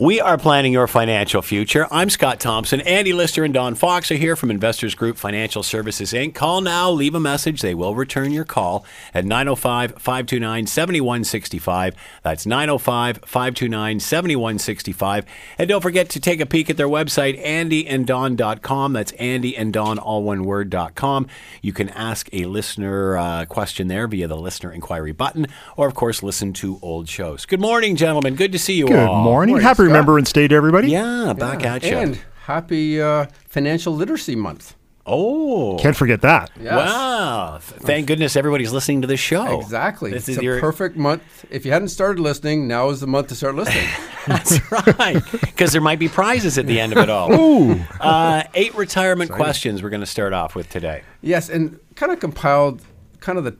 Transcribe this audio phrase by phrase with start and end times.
[0.00, 1.86] We are planning your financial future.
[1.88, 2.80] I'm Scott Thompson.
[2.80, 6.34] Andy Lister and Don Fox are here from Investors Group Financial Services Inc.
[6.34, 7.60] Call now, leave a message.
[7.60, 8.84] They will return your call
[9.14, 11.94] at 905 529 7165.
[12.24, 15.26] That's 905 529 7165.
[15.58, 18.92] And don't forget to take a peek at their website, andyanddon.com.
[18.94, 21.28] That's Andy and Don, all one word.com.
[21.62, 25.94] You can ask a listener uh, question there via the listener inquiry button, or of
[25.94, 27.46] course, listen to old shows.
[27.46, 28.34] Good morning, gentlemen.
[28.34, 29.22] Good to see you Good all.
[29.22, 29.52] morning.
[29.54, 29.83] Morning, Happy Scott.
[29.84, 30.88] Remembrance Day to everybody.
[30.90, 31.96] Yeah, back at you.
[31.96, 34.74] And happy uh, Financial Literacy Month.
[35.06, 36.50] oh, Can't forget that.
[36.60, 36.72] Yes.
[36.74, 37.58] wow!
[37.60, 39.60] Thank goodness everybody's listening to this show.
[39.60, 40.10] Exactly.
[40.10, 41.22] This it's is a your perfect month.
[41.50, 43.86] If you hadn't started listening, now is the month to start listening.
[44.26, 44.58] That's
[44.98, 47.30] right, because there might be prizes at the end of it all.
[47.38, 47.78] Ooh.
[48.00, 51.02] Uh, eight retirement questions we're going to start off with today.
[51.20, 52.80] yes, and kind of compiled
[53.20, 53.54] kind of the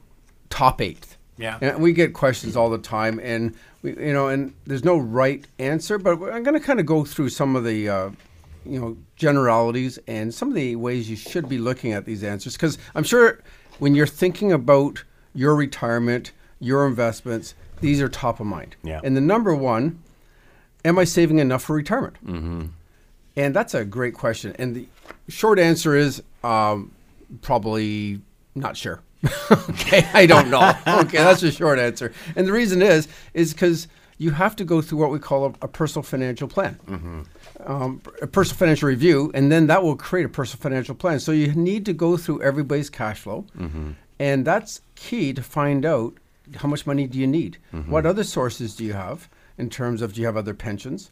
[0.48, 1.13] top eight.
[1.36, 1.58] Yeah.
[1.60, 5.44] And we get questions all the time, and we, you know, and there's no right
[5.58, 8.10] answer, but I'm going to kind of go through some of the, uh,
[8.64, 12.54] you know, generalities and some of the ways you should be looking at these answers,
[12.54, 13.40] because I'm sure
[13.78, 15.02] when you're thinking about
[15.34, 18.76] your retirement, your investments, these are top of mind.
[18.84, 19.00] Yeah.
[19.02, 20.02] And the number one,
[20.84, 22.16] am I saving enough for retirement?
[22.24, 22.66] Mm-hmm.
[23.36, 24.54] And that's a great question.
[24.58, 24.86] And the
[25.28, 26.92] short answer is um,
[27.42, 28.20] probably
[28.54, 29.00] not sure.
[29.50, 30.72] okay, I don't know.
[30.86, 32.12] okay, that's a short answer.
[32.36, 33.88] And the reason is is because
[34.18, 36.78] you have to go through what we call a, a personal financial plan,
[37.64, 41.18] um, a personal financial review, and then that will create a personal financial plan.
[41.18, 43.44] So you need to go through everybody's cash flow,
[44.18, 46.14] and that's key to find out
[46.56, 50.12] how much money do you need, what other sources do you have in terms of
[50.12, 51.10] do you have other pensions.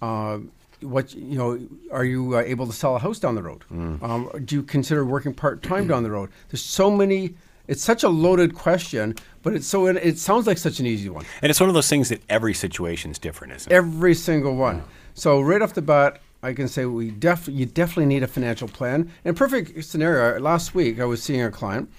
[0.00, 0.38] Uh,
[0.80, 1.58] what you know,
[1.90, 3.64] are you uh, able to sell a house down the road?
[4.02, 6.30] Um, do you consider working part time down the road?
[6.48, 7.34] There's so many.
[7.66, 11.26] It's such a loaded question, but it's so it, sounds like such an easy one.
[11.42, 13.74] And it's one of those things that every situation is different, isn't it?
[13.74, 14.82] Every single one.
[15.12, 18.68] So right off the bat, I can say we def you definitely need a financial
[18.68, 19.10] plan.
[19.24, 21.90] In a perfect scenario, last week I was seeing a client,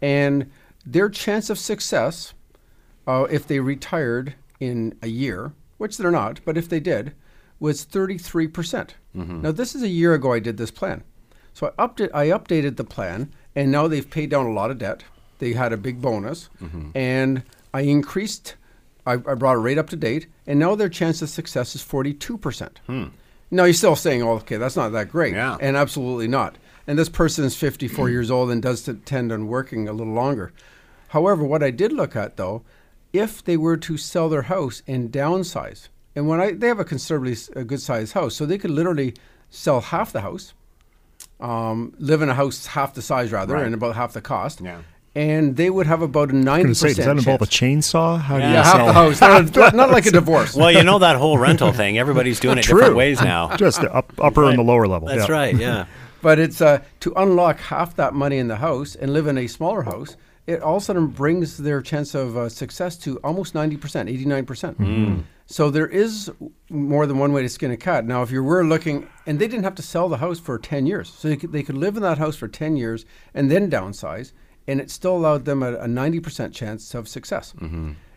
[0.00, 0.50] and
[0.84, 2.34] their chance of success,
[3.06, 7.14] uh, if they retired in a year, which they're not, but if they did,
[7.58, 8.52] was 33%.
[8.52, 9.42] percent mm-hmm.
[9.42, 11.02] Now this is a year ago I did this plan.
[11.52, 14.78] So I update I updated the plan and now they've paid down a lot of
[14.78, 15.04] debt.
[15.38, 16.90] They had a big bonus mm-hmm.
[16.94, 18.56] and I increased
[19.06, 21.82] I, I brought it right up to date and now their chance of success is
[21.82, 22.78] 42%.
[22.86, 23.04] Hmm.
[23.50, 25.34] Now you're still saying, oh, okay, that's not that great.
[25.34, 25.56] Yeah.
[25.60, 26.58] And absolutely not.
[26.86, 30.52] And this person is 54 years old and does tend on working a little longer.
[31.08, 32.62] However, what I did look at though,
[33.12, 36.84] if they were to sell their house and downsize, and when I they have a
[36.84, 39.14] considerably s- a good sized house, so they could literally
[39.50, 40.54] sell half the house,
[41.40, 43.64] um, live in a house half the size rather, Right.
[43.66, 44.60] and about half the cost.
[44.60, 44.78] Yeah.
[45.14, 46.96] And they would have about a ninety Gonna say, percent.
[46.96, 48.20] does that involve a chainsaw?
[48.20, 48.86] How do you yeah, half sell?
[48.86, 49.20] the house,
[49.56, 50.54] not, not like a divorce.
[50.54, 51.96] Well, you know that whole rental thing.
[51.98, 52.78] Everybody's doing it True.
[52.78, 53.56] different ways now.
[53.64, 55.08] Just the up, upper and the lower level.
[55.08, 55.34] That's yeah.
[55.34, 55.56] right.
[55.56, 55.86] Yeah.
[56.20, 59.46] But it's uh, to unlock half that money in the house and live in a
[59.46, 60.16] smaller house.
[60.46, 64.08] It all of a sudden brings their chance of uh, success to almost ninety percent,
[64.10, 64.76] eighty nine percent.
[65.48, 66.30] So there is
[66.68, 68.04] more than one way to skin a cat.
[68.04, 70.86] Now, if you were looking, and they didn't have to sell the house for ten
[70.86, 73.70] years, so they could, they could live in that house for ten years and then
[73.70, 74.32] downsize,
[74.66, 77.54] and it still allowed them a ninety percent chance of success.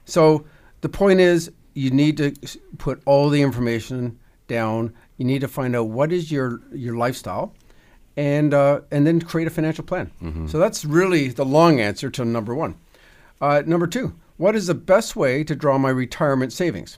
[0.05, 0.45] So
[0.81, 2.33] the point is, you need to
[2.79, 4.17] put all the information
[4.47, 4.93] down.
[5.17, 7.53] You need to find out what is your your lifestyle,
[8.17, 10.09] and uh, and then create a financial plan.
[10.47, 12.73] So that's really the long answer to number one.
[13.39, 16.97] Uh, number two, what is the best way to draw my retirement savings?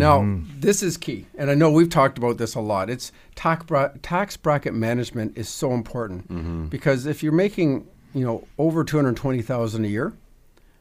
[0.00, 0.60] Now, mm.
[0.60, 2.88] this is key, and I know we've talked about this a lot.
[2.88, 6.66] It's tax, bra- tax bracket management is so important mm-hmm.
[6.68, 10.14] because if you're making, you know, over two hundred twenty thousand a year,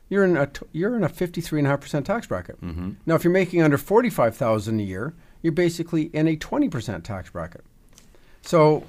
[0.08, 2.62] you're in a t- you're in a fifty three and a half percent tax bracket.
[2.62, 2.92] Mm-hmm.
[3.06, 6.70] Now, if you're making under forty five thousand a year, you're basically in a twenty
[6.70, 7.66] percent tax bracket.
[8.42, 8.86] So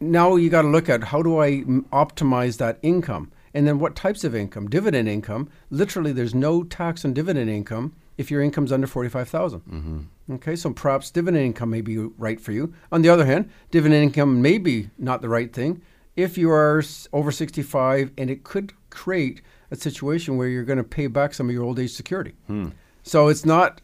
[0.00, 3.78] now you got to look at how do I m- optimize that income, and then
[3.78, 4.70] what types of income?
[4.70, 5.50] Dividend income.
[5.68, 10.00] Literally, there's no tax on dividend income if your income's under forty-five mm-hmm.
[10.32, 12.72] Okay, so perhaps dividend income may be right for you.
[12.90, 15.82] On the other hand, dividend income may be not the right thing
[16.16, 20.84] if you are over sixty-five, and it could create a situation where you're going to
[20.84, 22.34] pay back some of your old age security.
[22.46, 22.68] Hmm.
[23.02, 23.80] So it's not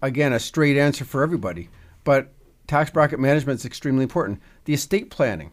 [0.00, 1.68] again a straight answer for everybody,
[2.04, 2.32] but
[2.66, 4.40] tax bracket management is extremely important.
[4.64, 5.50] The estate planning,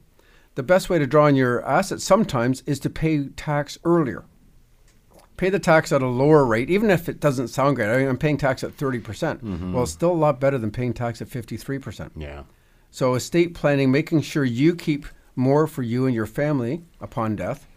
[0.56, 4.26] the best way to draw on your assets sometimes is to pay tax earlier.
[5.38, 7.90] Pay the tax at a lower rate, even if it doesn't sound great.
[7.90, 9.04] I mean, I'm paying tax at 30%.
[9.04, 12.12] percent Well, it's still a lot better than paying tax at 53%.
[12.16, 12.44] Yeah.
[12.92, 17.68] So estate planning, making sure you keep more for you and your family upon death,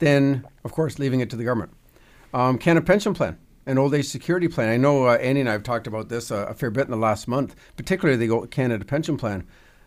[0.00, 1.72] then, of course leaving it to the government.
[2.34, 3.38] Um, Canada Pension Plan?
[3.66, 4.68] an old age security plan.
[4.68, 6.92] I know uh, Andy and I have talked about this uh, a fair bit in
[6.92, 9.44] the last month, particularly the Old Canada Pension Plan.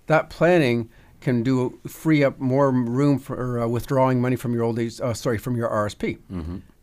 [0.07, 0.89] That planning
[1.21, 5.13] can do free up more room for uh, withdrawing money from your old age, uh,
[5.13, 6.17] sorry, from your RSP,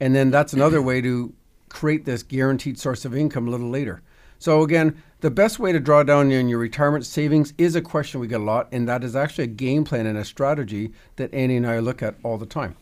[0.00, 1.32] and then that's another way to
[1.68, 4.02] create this guaranteed source of income a little later.
[4.38, 8.20] So again, the best way to draw down on your retirement savings is a question
[8.20, 11.32] we get a lot, and that is actually a game plan and a strategy that
[11.32, 12.76] Andy and I look at all the time.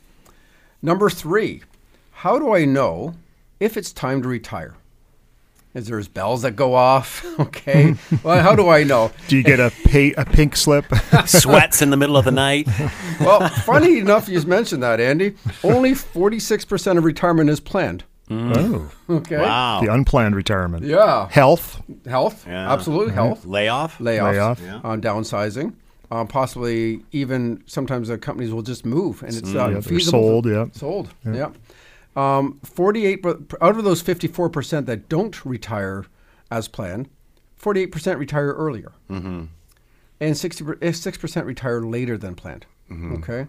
[0.83, 1.63] Number three,
[2.11, 3.15] how do I know
[3.61, 4.75] if it's time to retire?
[5.75, 7.25] Is there's bells that go off?
[7.41, 7.95] Okay.
[8.23, 9.11] well, how do I know?
[9.29, 10.85] Do you get a pay, a pink slip?
[11.27, 12.69] Sweats in the middle of the night.
[13.21, 15.35] Well, funny enough, you mentioned that, Andy.
[15.65, 18.05] Only 46% of retirement is planned.
[18.31, 18.89] Mm.
[19.09, 19.37] oh, Okay.
[19.39, 19.81] Wow.
[19.83, 20.85] the unplanned retirement.
[20.85, 21.29] Yeah.
[21.29, 21.83] Health.
[22.07, 22.45] Health.
[22.47, 22.73] Yeah.
[22.73, 23.09] Absolutely.
[23.09, 23.15] Mm-hmm.
[23.17, 23.45] Health.
[23.45, 23.99] Layoff.
[23.99, 24.33] Layoffs.
[24.33, 24.61] Layoff.
[24.63, 24.81] Yeah.
[24.85, 25.75] On downsizing.
[26.11, 30.21] Um, possibly even sometimes the companies will just move and it's not Yeah, feasible.
[30.21, 30.47] sold.
[30.47, 30.67] Yeah.
[30.73, 31.09] Sold.
[31.27, 31.51] Yeah.
[32.17, 33.25] Um, 48
[33.61, 36.07] out of those 54% that don't retire
[36.51, 37.09] as planned,
[37.61, 38.93] 48% retire earlier.
[39.11, 39.45] Mm-hmm.
[40.21, 42.67] And 60, 6% retire later than planned.
[42.91, 43.15] Mm-hmm.
[43.15, 43.47] Okay.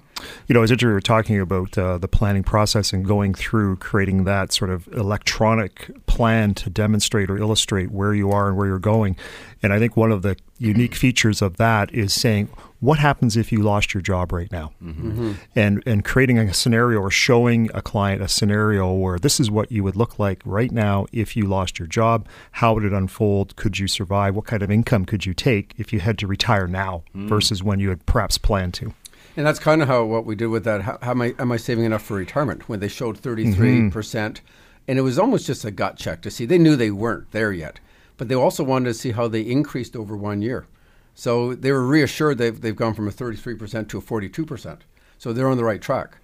[0.47, 4.23] You know, as you were talking about uh, the planning process and going through creating
[4.23, 8.79] that sort of electronic plan to demonstrate or illustrate where you are and where you're
[8.79, 9.17] going.
[9.61, 12.49] And I think one of the unique features of that is saying,
[12.79, 14.71] what happens if you lost your job right now?
[14.81, 15.09] Mm-hmm.
[15.09, 15.31] Mm-hmm.
[15.55, 19.71] And, and creating a scenario or showing a client a scenario where this is what
[19.71, 22.27] you would look like right now if you lost your job.
[22.51, 23.55] How would it unfold?
[23.55, 24.35] Could you survive?
[24.35, 27.27] What kind of income could you take if you had to retire now mm.
[27.27, 28.93] versus when you had perhaps planned to?
[29.37, 30.81] And that's kind of how what we did with that.
[30.81, 32.69] How, how am, I, am I saving enough for retirement?
[32.69, 34.45] When they showed 33%, percent mm-hmm.
[34.87, 36.45] and it was almost just a gut check to see.
[36.45, 37.79] They knew they weren't there yet,
[38.17, 40.67] but they also wanted to see how they increased over one year.
[41.13, 44.79] So they were reassured they've, they've gone from a 33% to a 42%.
[45.17, 46.17] So they're on the right track.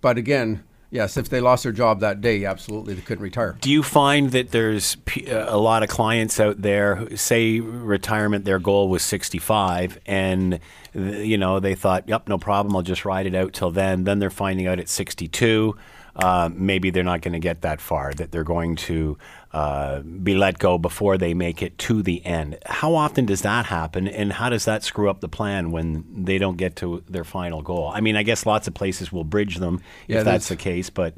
[0.00, 0.62] But again,
[0.94, 3.58] yes, if they lost their job that day, absolutely, they couldn't retire.
[3.60, 4.96] Do you find that there's
[5.28, 10.60] uh, a lot of clients out there who say retirement, their goal was 65, and
[10.94, 14.20] you know they thought, "Yep, no problem, I'll just ride it out till then." Then
[14.20, 15.76] they're finding out at 62,
[16.16, 18.14] uh, maybe they're not going to get that far.
[18.14, 19.18] That they're going to
[19.54, 22.58] uh, be let go before they make it to the end.
[22.66, 26.38] How often does that happen, and how does that screw up the plan when they
[26.38, 27.90] don't get to their final goal?
[27.94, 30.62] I mean, I guess lots of places will bridge them Yeah, if that's there's- the
[30.62, 31.14] case, but.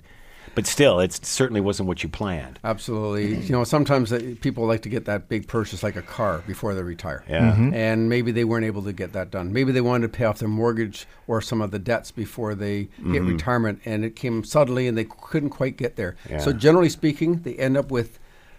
[0.55, 2.59] But still, it certainly wasn't what you planned.
[2.65, 3.37] Absolutely.
[3.45, 6.75] You know, sometimes uh, people like to get that big purchase like a car before
[6.75, 7.23] they retire.
[7.29, 7.55] Yeah.
[7.55, 7.75] Mhm.
[7.75, 9.53] And maybe they weren't able to get that done.
[9.53, 12.89] Maybe they wanted to pay off their mortgage or some of the debts before they
[13.05, 16.17] hit retirement and it came suddenly and they couldn't quite get there.
[16.39, 18.19] So generally speaking, they end up with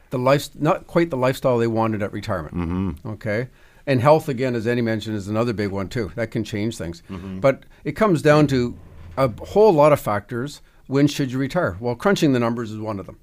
[0.09, 2.56] the life not quite the lifestyle they wanted at retirement.
[2.56, 3.09] Mm-hmm.
[3.09, 3.50] Okay?
[3.86, 6.12] And health again as Andy mentioned is another big one too.
[6.15, 7.04] That can change things.
[7.09, 8.77] But it comes down to
[9.18, 10.62] a whole lot of factors.
[10.88, 11.77] When should you retire?
[11.80, 13.19] Well, crunching the numbers is one of them.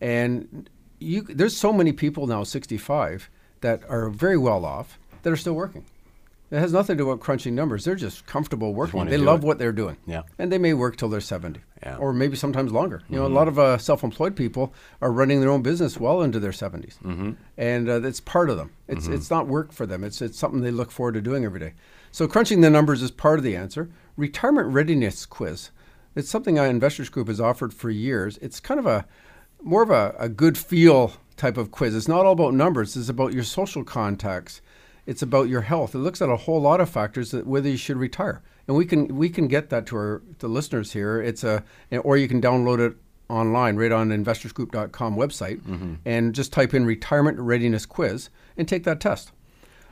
[0.00, 0.68] And
[0.98, 5.54] you, there's so many people now, 65, that are very well off that are still
[5.54, 5.84] working.
[6.52, 7.86] It has nothing to do with crunching numbers.
[7.86, 9.06] They're just comfortable working.
[9.06, 9.46] They love it.
[9.46, 9.96] what they're doing.
[10.06, 10.22] Yeah.
[10.38, 11.96] And they may work till they're 70 Yeah.
[11.96, 13.02] or maybe sometimes longer.
[13.08, 16.20] You know, a lot of uh, self employed people are running their own business well
[16.20, 16.98] into their 70s.
[16.98, 17.30] Mm-hmm.
[17.56, 18.70] And uh, it's part of them.
[18.86, 21.58] It's, it's not work for them, it's, it's something they look forward to doing every
[21.58, 21.72] day.
[22.10, 23.88] So crunching the numbers is part of the answer.
[24.18, 25.70] Retirement readiness quiz.
[26.14, 28.36] It's something our investors group has offered for years.
[28.42, 29.06] It's kind of a
[29.62, 31.94] more of a, a good feel type of quiz.
[31.96, 32.94] It's not all about numbers.
[32.94, 34.60] It's about your social contacts.
[35.06, 35.94] It's about your health.
[35.94, 38.42] It looks at a whole lot of factors that whether you should retire.
[38.68, 41.20] And we can we can get that to our the listeners here.
[41.20, 41.64] It's a
[42.02, 42.96] or you can download it
[43.28, 49.00] online right on investorsgroup.com website and just type in retirement readiness quiz and take that
[49.00, 49.32] test.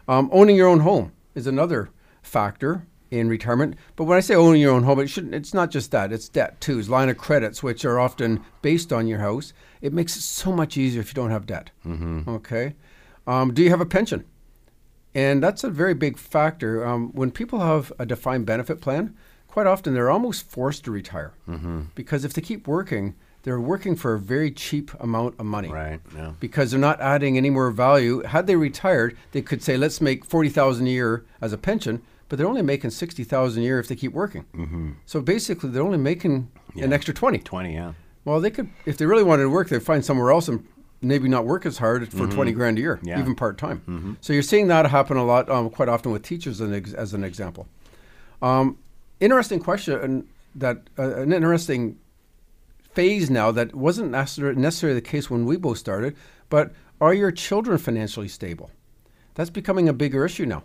[0.07, 1.91] Um, owning your own home is another
[2.23, 3.75] factor in retirement.
[3.97, 5.35] But when I say owning your own home, it shouldn't.
[5.35, 6.13] It's not just that.
[6.13, 6.79] It's debt too.
[6.79, 9.53] It's line of credits, which are often based on your house.
[9.81, 11.71] It makes it so much easier if you don't have debt.
[12.29, 12.75] Okay.
[13.27, 14.25] Um, do you have a pension?
[15.15, 16.87] And that's a very big factor.
[16.87, 19.15] Um, when people have a defined benefit plan,
[19.49, 21.33] quite often they're almost forced to retire
[21.95, 25.99] because if they keep working, they're working for a very cheap amount of money Right.
[26.15, 26.33] Yeah.
[26.39, 28.23] because they're not adding any more value.
[28.23, 32.03] Had they retired, they could say, "Let's make forty thousand a year as a pension,"
[32.29, 34.45] but they're only making sixty thousand a year if they keep working.
[34.55, 34.91] Mm-hmm.
[35.07, 37.39] So basically, they're only making an extra twenty.
[37.39, 37.75] Twenty.
[37.75, 37.95] Yeah.
[38.27, 40.63] Well, they could, if they really wanted to work, they'd find somewhere else and
[41.03, 43.19] maybe not work as hard for twenty grand a year, Yeah.
[43.21, 44.17] even part time.
[44.21, 46.93] So you're seeing that happen a lot, um, quite often with teachers, as an, ex-
[46.93, 47.67] as an example.
[48.43, 48.79] Um,
[49.21, 51.99] interesting question that uh, an interesting
[52.93, 56.17] phase now that wasn't necessarily the case when we both started,
[56.49, 58.71] but are your children financially stable?
[59.35, 60.65] That's becoming a bigger issue now.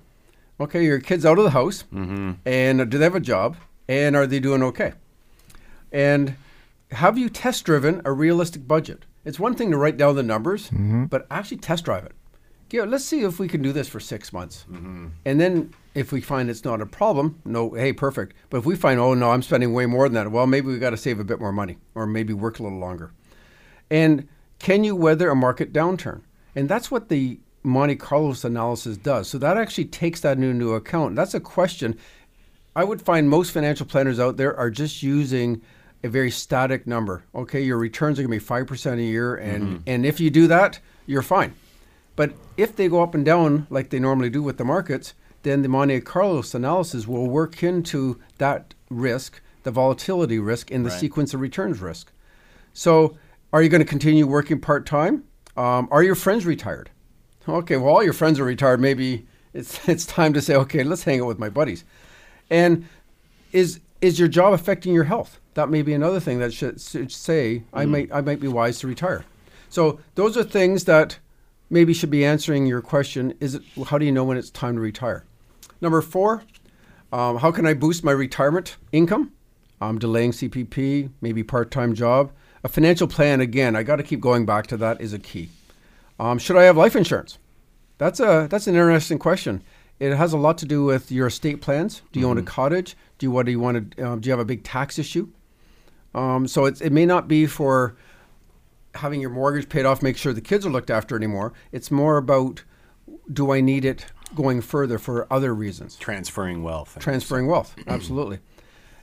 [0.59, 4.25] Okay, your kids out of the house, and do they have a job, and are
[4.25, 4.93] they doing okay?
[5.91, 6.35] And
[6.91, 9.03] have you test driven a realistic budget?
[9.25, 11.05] It's one thing to write down the numbers, mm-hmm.
[11.05, 12.13] but actually test drive it.
[12.71, 15.07] Let's see if we can do this for six months, mm-hmm.
[15.25, 18.35] and then if we find it's not a problem, no, hey, perfect.
[18.49, 20.79] But if we find, oh no, I'm spending way more than that, well, maybe we've
[20.79, 23.13] got to save a bit more money, or maybe work a little longer.
[23.89, 24.27] And
[24.59, 26.21] can you weather a market downturn?
[26.53, 29.29] And that's what the Monte Carlos analysis does.
[29.29, 31.15] So that actually takes that into account.
[31.15, 31.97] That's a question.
[32.75, 35.61] I would find most financial planners out there are just using
[36.05, 37.23] a very static number.
[37.33, 40.47] Okay, your returns are going to be 5% a year and and if you do
[40.47, 41.53] that, you're fine.
[42.15, 45.63] But if they go up and down like they normally do with the markets, then
[45.63, 50.99] the Monte Carlo analysis will work into that risk, the volatility risk, and the Right.
[50.99, 52.11] sequence of returns risk.
[52.73, 53.17] So,
[53.51, 55.23] are you going to continue working part time?
[55.57, 56.89] Um, are your friends retired?
[57.47, 58.79] Okay, well, all your friends are retired.
[58.79, 61.83] Maybe it's it's time to say, okay, let's hang out with my buddies.
[62.49, 62.87] And
[63.51, 65.39] is is your job affecting your health?
[65.55, 68.77] That may be another thing that should, should say I might I might be wise
[68.79, 69.25] to retire.
[69.69, 71.17] So those are things that
[71.69, 73.33] maybe should be answering your question.
[73.39, 75.25] Is it how do you know when it's time to retire?
[75.81, 76.43] Number four,
[77.11, 79.31] um, how can I boost my retirement income?
[79.81, 82.31] Um, delaying CPP, maybe part-time job.
[82.63, 83.75] A financial plan again.
[83.75, 85.49] I got to keep going back to that is a key.
[86.19, 87.37] Um, should I have life insurance?
[87.97, 89.63] That's a that's an interesting question.
[89.99, 92.01] It has a lot to do with your estate plans.
[92.11, 92.97] Do you own a cottage?
[93.17, 94.03] Do you what do you want to?
[94.03, 95.29] Um, do you have a big tax issue?
[96.15, 97.95] Um, so it's, it may not be for
[98.95, 101.53] having your mortgage paid off, make sure the kids are looked after anymore.
[101.71, 102.63] It's more about
[103.31, 105.95] do I need it going further for other reasons?
[105.97, 106.97] Transferring wealth.
[106.99, 108.39] Transferring wealth, absolutely.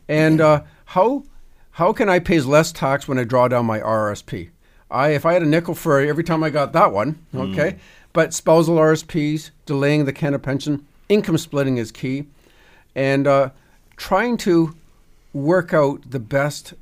[0.08, 1.24] And uh, how
[1.72, 4.50] how can I pay less tax when I draw down my RRSP?
[4.90, 7.78] I if I had a nickel for every time I got that one, okay.
[8.12, 12.26] But spousal RSPs, delaying the Canada pension, income splitting is key,
[12.94, 13.50] and uh,
[13.96, 14.74] trying to
[15.32, 16.74] work out the best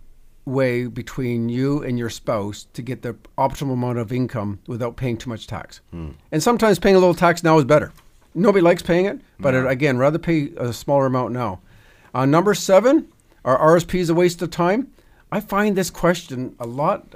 [0.50, 5.16] way between you and your spouse to get the optimal amount of income without paying
[5.16, 5.80] too much tax.
[6.32, 7.92] And sometimes paying a little tax now is better.
[8.34, 11.60] Nobody likes paying it, but again, rather pay a smaller amount now.
[12.14, 13.08] Uh, number seven,
[13.44, 14.90] are RSPs a waste of time?
[15.32, 17.14] I find this question a lot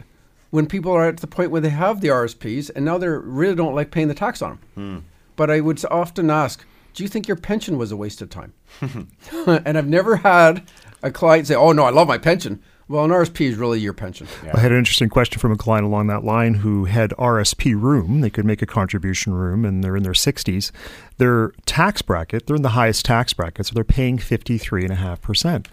[0.51, 3.57] when people are at the point where they have the RSPs and now they really
[3.57, 5.05] don't like paying the tax on them.
[5.37, 6.65] But I would often ask,
[6.95, 8.53] do you think your pension was a waste of time?
[9.47, 10.63] and I've never had
[11.03, 12.63] a client say, oh, no, I love my pension.
[12.87, 14.27] Well, an RSP is really your pension.
[14.53, 18.21] I had an interesting question from a client along that line who had RSP room.
[18.21, 20.71] They could make a contribution room and they're in their 60s.
[21.17, 25.67] Their tax bracket, they're in the highest tax bracket, so they're paying 53.5%.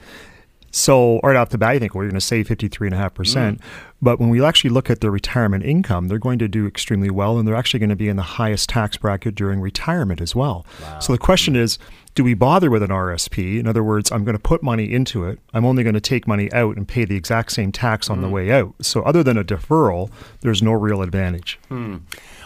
[0.71, 2.91] So, right off the bat, you think, well, you're going to save 53.5%.
[2.91, 3.59] Mm.
[4.01, 7.37] But when we actually look at their retirement income, they're going to do extremely well,
[7.37, 10.65] and they're actually going to be in the highest tax bracket during retirement as well.
[10.99, 11.77] So, the question is
[12.13, 13.59] do we bother with an RSP?
[13.59, 15.39] In other words, I'm going to put money into it.
[15.53, 18.27] I'm only going to take money out and pay the exact same tax on the
[18.27, 18.31] mm.
[18.31, 18.73] way out.
[18.81, 20.09] So, other than a deferral,
[20.41, 21.59] there's no real advantage.
[21.69, 21.97] Hmm.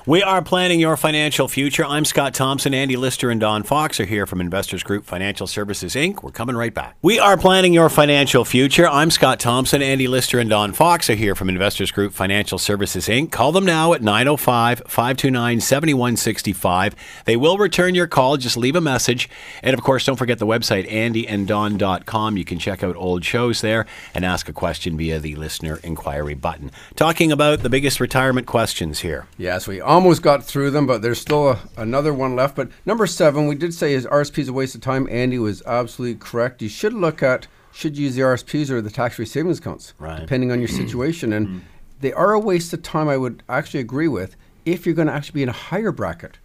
[0.08, 1.84] We are planning your financial future.
[1.84, 2.76] I'm Scott Thompson.
[2.76, 6.22] Andy Lister and Don Fox are here from Investors Group Financial Services Inc.
[6.22, 6.96] We're coming right back.
[7.02, 8.88] We are planning your financial future.
[8.88, 9.82] I'm Scott Thompson.
[9.82, 13.32] Andy Lister and Don Fox are here from Investors Group Financial Services Inc.
[13.32, 16.96] Call them now at 905 529 7165.
[17.26, 18.38] They will return your call.
[18.38, 19.28] Just leave a message.
[19.64, 22.38] And of course, don't forget the website, andyanddon.com.
[22.38, 26.36] You can check out old shows there and ask a question via the listener inquiry
[26.36, 26.70] button.
[26.96, 29.26] Talking about the biggest retirement questions here.
[29.40, 32.56] Yes, we almost got through them, but there's still a, another one left.
[32.56, 35.08] But number seven, we did say is RSP is a waste of time.
[35.10, 36.62] Andy was absolutely correct.
[36.62, 40.20] You should look at should you use the RSPs or the tax-free savings accounts, Right.
[40.20, 41.34] depending on your situation.
[41.34, 41.62] And
[42.02, 43.08] they are a waste of time.
[43.10, 44.36] I would actually agree with
[44.66, 46.38] if you're going to actually be in a higher bracket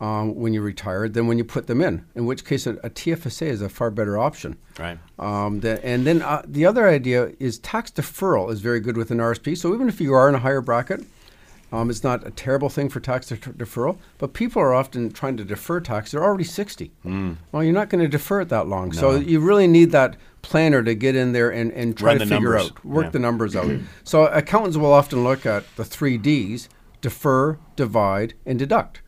[0.00, 2.04] um, when you retire than when you put them in.
[2.14, 4.56] In which case, a, a TFSA is a far better option.
[4.78, 4.98] Right.
[5.18, 9.10] Um, the, and then uh, the other idea is tax deferral is very good with
[9.12, 9.56] an RSP.
[9.56, 11.04] So even if you are in a higher bracket,
[11.72, 13.98] um, it's not a terrible thing for tax de- deferral.
[14.18, 16.10] But people are often trying to defer tax.
[16.12, 16.92] They're already 60.
[17.04, 17.36] Mm.
[17.50, 18.92] Well, you're not going to defer it that long.
[18.92, 22.26] So you really need that planner to get in there and, and try Run to
[22.26, 22.70] figure numbers.
[22.70, 23.10] out, work Yeah.
[23.10, 23.66] the numbers out.
[23.66, 23.86] Mm-hmm.
[24.04, 26.68] So accountants will often look at the three Ds
[27.00, 29.02] defer, divide, and deduct.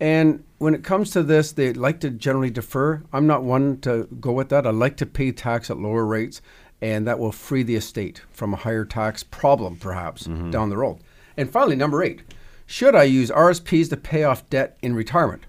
[0.00, 3.02] And when it comes to this, they like to generally defer.
[3.12, 4.66] I'm not one to go with that.
[4.66, 6.40] I like to pay tax at lower rates,
[6.80, 10.50] and that will free the estate from a higher tax problem, perhaps, mm-hmm.
[10.50, 10.98] down the road.
[11.38, 12.22] And finally, number eight
[12.66, 15.44] should I use RSPs to pay off debt in retirement?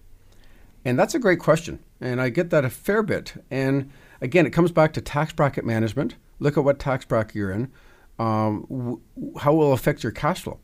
[0.86, 1.80] And that's a great question.
[2.00, 3.34] And I get that a fair bit.
[3.52, 3.92] And
[4.22, 6.16] again, it comes back to tax bracket management.
[6.40, 7.70] Look at what tax bracket you're in,
[8.20, 9.02] um, w-
[9.40, 10.60] how it will affect your cash flow.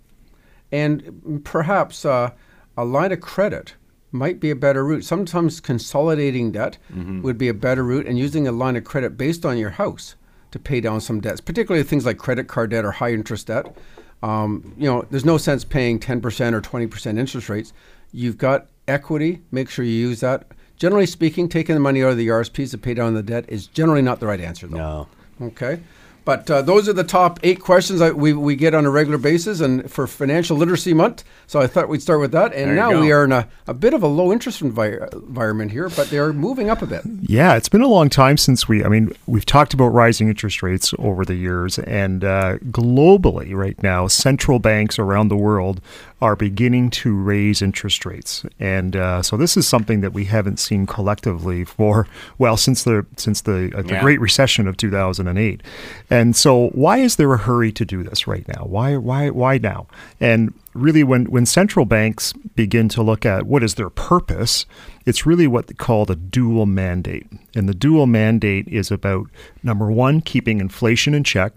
[0.72, 2.32] And perhaps uh,
[2.78, 3.76] a line of credit
[4.12, 5.04] might be a better route.
[5.04, 6.78] Sometimes consolidating debt
[7.22, 10.16] would be a better route, and using a line of credit based on your house
[10.52, 13.76] to pay down some debts, particularly things like credit card debt or high interest debt.
[14.24, 17.74] Um, you know, there's no sense paying 10% or 20% interest rates.
[18.12, 20.48] You've got equity, make sure you use that.
[20.78, 23.68] Generally speaking, taking the money out of the RSPs to pay down the debt is
[23.68, 24.78] generally not the right answer, though.
[24.78, 25.08] No.
[25.42, 25.82] Okay.
[26.26, 29.20] But uh, those are the top eight questions that we, we get on a regular
[29.20, 31.24] basis and for Financial Literacy Month.
[31.46, 32.52] So I thought we'd start with that.
[32.54, 33.00] And now go.
[33.00, 36.34] we are in a, a bit of a low interest envi- environment here, but they're
[36.34, 37.04] moving up a bit.
[37.22, 38.84] Yeah, it's been a long time since we.
[38.84, 43.82] I mean, we've talked about rising interest rates over the years, and uh, globally, right
[43.84, 45.80] now, central banks around the world
[46.22, 50.60] are beginning to raise interest rates, and uh, so this is something that we haven't
[50.60, 52.08] seen collectively for
[52.38, 54.02] well since the since the uh, the Yeah.
[54.02, 55.62] Great Recession of two thousand and eight.
[56.10, 58.66] And so, why is there a hurry to do this right now?
[58.66, 59.88] Why why why now?
[60.20, 64.66] And really, when when central banks begin to look at what is their purpose,
[65.06, 67.28] it's really what they call the dual mandate.
[67.56, 69.28] And the dual mandate is about
[69.64, 71.54] number one, keeping inflation in check,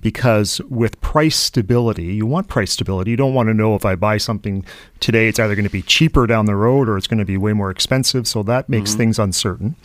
[0.00, 3.10] because with price stability, you want price stability.
[3.10, 4.64] You don't want to know if I buy something
[5.00, 7.36] today, it's either going to be cheaper down the road or it's going to be
[7.36, 8.26] way more expensive.
[8.26, 9.76] So that makes things uncertain.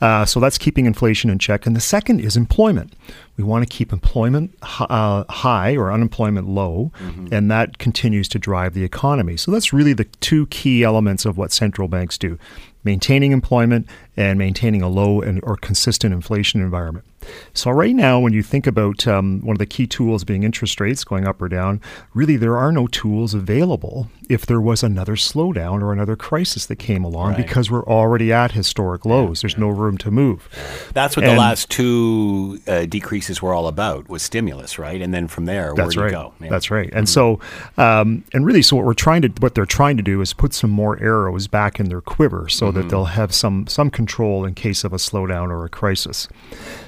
[0.00, 1.66] Uh, so that's keeping inflation in check.
[1.66, 2.94] And the second is employment.
[3.36, 6.92] We want to keep employment uh, high or unemployment low,
[7.32, 9.38] and that continues to drive the economy.
[9.38, 12.38] So that's really the two key elements of what central banks do
[12.84, 17.04] maintaining employment and maintaining a low and, or consistent inflation environment.
[17.52, 20.80] So, right now, when you think about um, one of the key tools being interest
[20.80, 21.80] rates going up or down,
[22.14, 26.76] really there are no tools available if there was another slowdown or another crisis that
[26.76, 27.36] came along Right.
[27.46, 29.42] because we're already at historic lows.
[29.42, 30.48] There's no room to move.
[30.94, 35.02] That's what the last two uh, decreases were all about was stimulus, right?
[35.02, 36.12] And then from there, That's where right.
[36.12, 36.32] you go?
[36.40, 36.48] Yeah.
[36.48, 36.88] That's right.
[36.94, 37.38] And so,
[37.76, 40.54] um, and really, so what we're trying to, what they're trying to do is put
[40.54, 44.54] some more arrows back in their quiver so that they'll have some some control in
[44.54, 46.28] case of a slowdown or a crisis.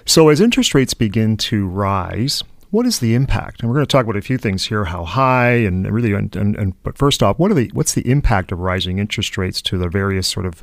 [0.06, 2.42] So as interest rates begin to rise.
[2.72, 3.60] What is the impact?
[3.60, 6.34] And we're going to talk about a few things here: how high, and really, and,
[6.34, 9.60] and, and but first off, what are the what's the impact of rising interest rates
[9.68, 10.62] to the various sort of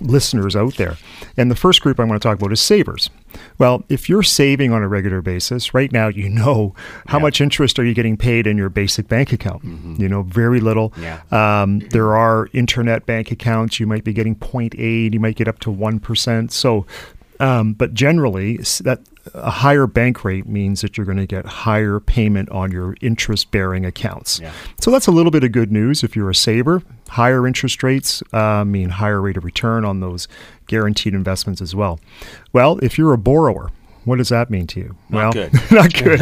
[0.00, 0.96] listeners out there.
[1.36, 3.10] And the first group I want to talk about is savers.
[3.58, 6.74] Well, if you're saving on a regular basis, right now you know
[7.06, 7.22] how Yeah.
[7.22, 9.62] much interest are you getting paid in your basic bank account.
[9.98, 10.92] You know, very little.
[11.00, 11.20] Yeah.
[11.30, 13.78] Um, there are internet bank accounts.
[13.78, 15.12] You might be getting 0.8.
[15.12, 16.50] You might get up to 1%.
[16.52, 16.86] So,
[17.38, 19.00] um, but generally, that
[19.34, 23.50] a higher bank rate means that you're going to get higher payment on your interest
[23.50, 24.40] bearing accounts.
[24.40, 24.52] Yeah.
[24.80, 26.82] So that's a little bit of good news if you're a saver.
[27.10, 30.28] Higher interest rates uh, mean higher rate of return on those
[30.66, 32.00] guaranteed investments as well.
[32.52, 33.70] Well, if you're a borrower,
[34.04, 34.96] what does that mean to you?
[35.10, 35.52] Not well, good.
[35.70, 36.20] not good.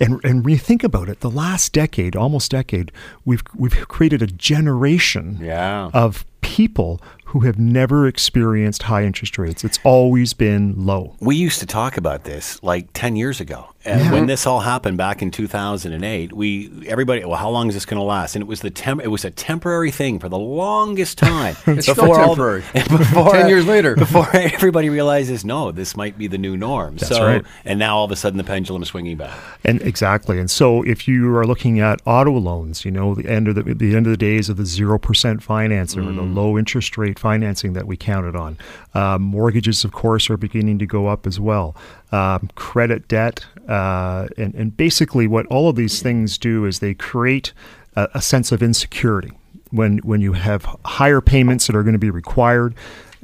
[0.00, 2.92] and and when you think about it, the last decade, almost decade,
[3.24, 5.90] we've we've created a generation Yeah.
[5.94, 7.00] of people
[7.34, 9.64] who have never experienced high interest rates.
[9.64, 11.16] It's always been low.
[11.18, 13.70] We used to talk about this like 10 years ago.
[13.86, 17.84] And when this all happened back in 2008, we everybody, well, how long is this
[17.84, 18.34] going to last?
[18.34, 21.56] And it was the tem- it was a temporary thing for the longest time.
[21.66, 22.62] It's still temporary.
[22.72, 23.94] before 10 years later.
[24.06, 26.96] before everybody realizes, no, this might be the new norm.
[26.96, 27.44] That's so, right.
[27.64, 29.36] and now all of a sudden the pendulum is swinging back.
[29.64, 30.38] And exactly.
[30.38, 33.62] And so if you are looking at auto loans, you know, the end of the,
[33.74, 36.34] the end of the days of the 0% financing or the mm.
[36.34, 38.56] low interest rate financing that we counted on.
[38.94, 41.74] Uh, mortgages, of course, are beginning to go up as well.
[42.12, 43.44] Um, credit debt.
[43.68, 47.52] Uh, and, and basically, what all of these things do is they create
[47.96, 49.32] a, a sense of insecurity
[49.70, 52.74] when, when you have higher payments that are going to be required.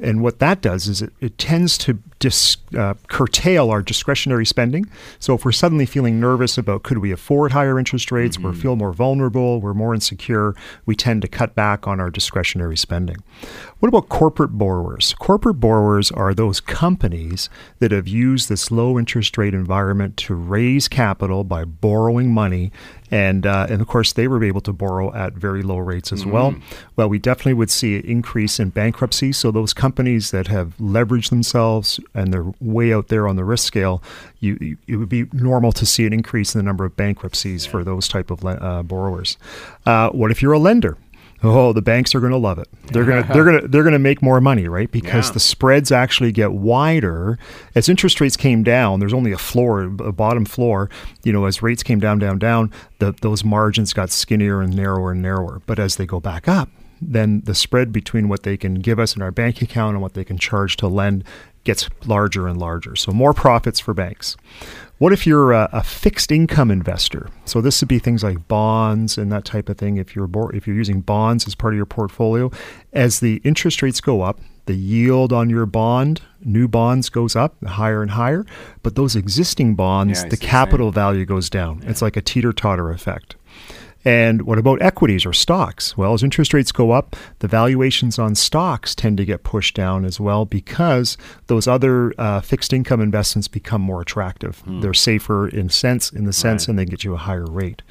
[0.01, 4.89] And what that does is it, it tends to dis, uh, curtail our discretionary spending.
[5.19, 8.75] So if we're suddenly feeling nervous about could we afford higher interest rates, we feel
[8.75, 13.17] more vulnerable, we're more insecure, we tend to cut back on our discretionary spending.
[13.79, 15.13] What about corporate borrowers?
[15.19, 20.87] Corporate borrowers are those companies that have used this low interest rate environment to raise
[20.87, 22.71] capital by borrowing money.
[23.11, 26.25] And, uh, and of course, they were able to borrow at very low rates as
[26.25, 26.55] well.
[26.95, 29.33] Well, we definitely would see an increase in bankruptcy.
[29.33, 33.67] So those companies that have leveraged themselves and they're way out there on the risk
[33.67, 34.01] scale,
[34.39, 37.65] you, you, it would be normal to see an increase in the number of bankruptcies
[37.65, 39.37] for those type of uh, borrowers.
[39.85, 40.97] Uh, what if you're a lender?
[41.43, 42.67] Oh, the banks are going to love it.
[42.91, 44.91] They're going to they're going to they're going to make more money, right?
[44.91, 45.33] Because Yeah.
[45.33, 47.39] the spreads actually get wider
[47.73, 48.99] as interest rates came down.
[48.99, 50.89] There's only a floor, a bottom floor.
[51.23, 55.11] You know, as rates came down, down, down, the, those margins got skinnier and narrower
[55.13, 55.61] and narrower.
[55.65, 56.69] But as they go back up,
[57.01, 60.13] then the spread between what they can give us in our bank account and what
[60.13, 61.23] they can charge to lend
[61.63, 62.95] gets larger and larger.
[62.95, 64.37] So more profits for banks.
[64.97, 67.29] What if you're a, a fixed income investor?
[67.45, 69.97] So this would be things like bonds and that type of thing.
[69.97, 72.51] If you're bor- if you're using bonds as part of your portfolio,
[72.93, 77.55] as the interest rates go up, the yield on your bond, new bonds goes up
[77.65, 78.45] higher and higher,
[78.83, 81.81] but those existing bonds, Yeah, the see what you're capital value goes down.
[81.87, 83.35] It's like a teeter totter effect.
[84.03, 85.95] And what about equities or stocks?
[85.95, 90.05] Well, as interest rates go up, the valuations on stocks tend to get pushed down
[90.05, 94.59] as well because those other uh, fixed income investments become more attractive.
[94.59, 94.81] Hmm.
[94.81, 96.69] They're safer in sense in the sense, right.
[96.69, 97.81] and they get you a higher rate.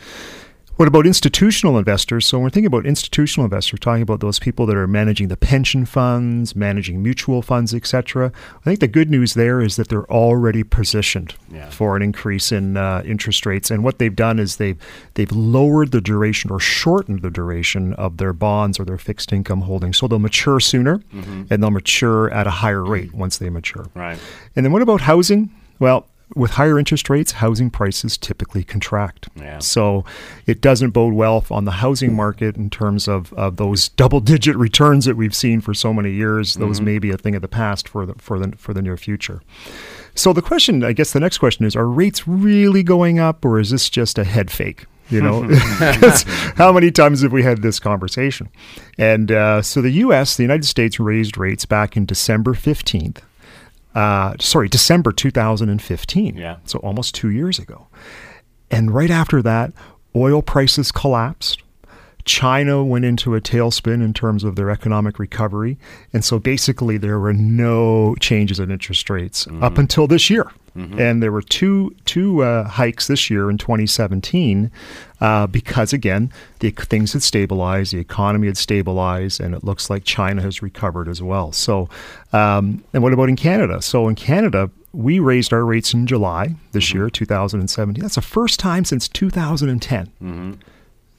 [0.80, 2.24] What about institutional investors?
[2.24, 5.28] So when we're thinking about institutional investors, we're talking about those people that are managing
[5.28, 8.32] the pension funds, managing mutual funds, etc.
[8.60, 11.68] I think the good news there is that they're already positioned yeah.
[11.68, 14.78] for an increase in uh, interest rates, and what they've done is they've
[15.16, 19.60] they've lowered the duration or shortened the duration of their bonds or their fixed income
[19.60, 21.42] holdings, so they'll mature sooner, mm-hmm.
[21.50, 23.84] and they'll mature at a higher rate once they mature.
[23.94, 24.18] Right.
[24.56, 25.50] And then what about housing?
[25.78, 29.28] Well, with higher interest rates, housing prices typically contract.
[29.36, 29.58] Yeah.
[29.58, 30.04] So
[30.46, 34.56] it doesn't bode well on the housing market in terms of, of those double digit
[34.56, 36.54] returns that we've seen for so many years.
[36.54, 36.84] Those mm-hmm.
[36.86, 39.42] may be a thing of the past for the, for the, for the near future.
[40.14, 43.58] So the question, I guess the next question is, are rates really going up or
[43.58, 44.86] is this just a head fake?
[45.08, 45.42] You know,
[46.56, 48.48] how many times have we had this conversation?
[48.96, 53.20] And uh, so the U.S., the United States, raised rates back in December 15th
[53.94, 56.37] uh, sorry, December 2015.
[56.37, 56.57] Yeah.
[56.64, 57.88] So almost two years ago.
[58.70, 59.72] And right after that,
[60.14, 61.62] oil prices collapsed.
[62.30, 65.76] China went into a tailspin in terms of their economic recovery.
[66.12, 69.64] And so basically, there were no changes in interest rates mm-hmm.
[69.64, 70.48] up until this year.
[70.76, 71.00] Mm-hmm.
[71.00, 74.70] And there were two two uh, hikes this year in 2017
[75.20, 80.04] uh, because again the things had stabilized, the economy had stabilized, and it looks like
[80.04, 81.50] China has recovered as well.
[81.50, 81.88] So,
[82.32, 83.82] um, and what about in Canada?
[83.82, 86.98] So in Canada, we raised our rates in July this mm-hmm.
[86.98, 88.00] year, 2017.
[88.00, 90.12] That's the first time since 2010.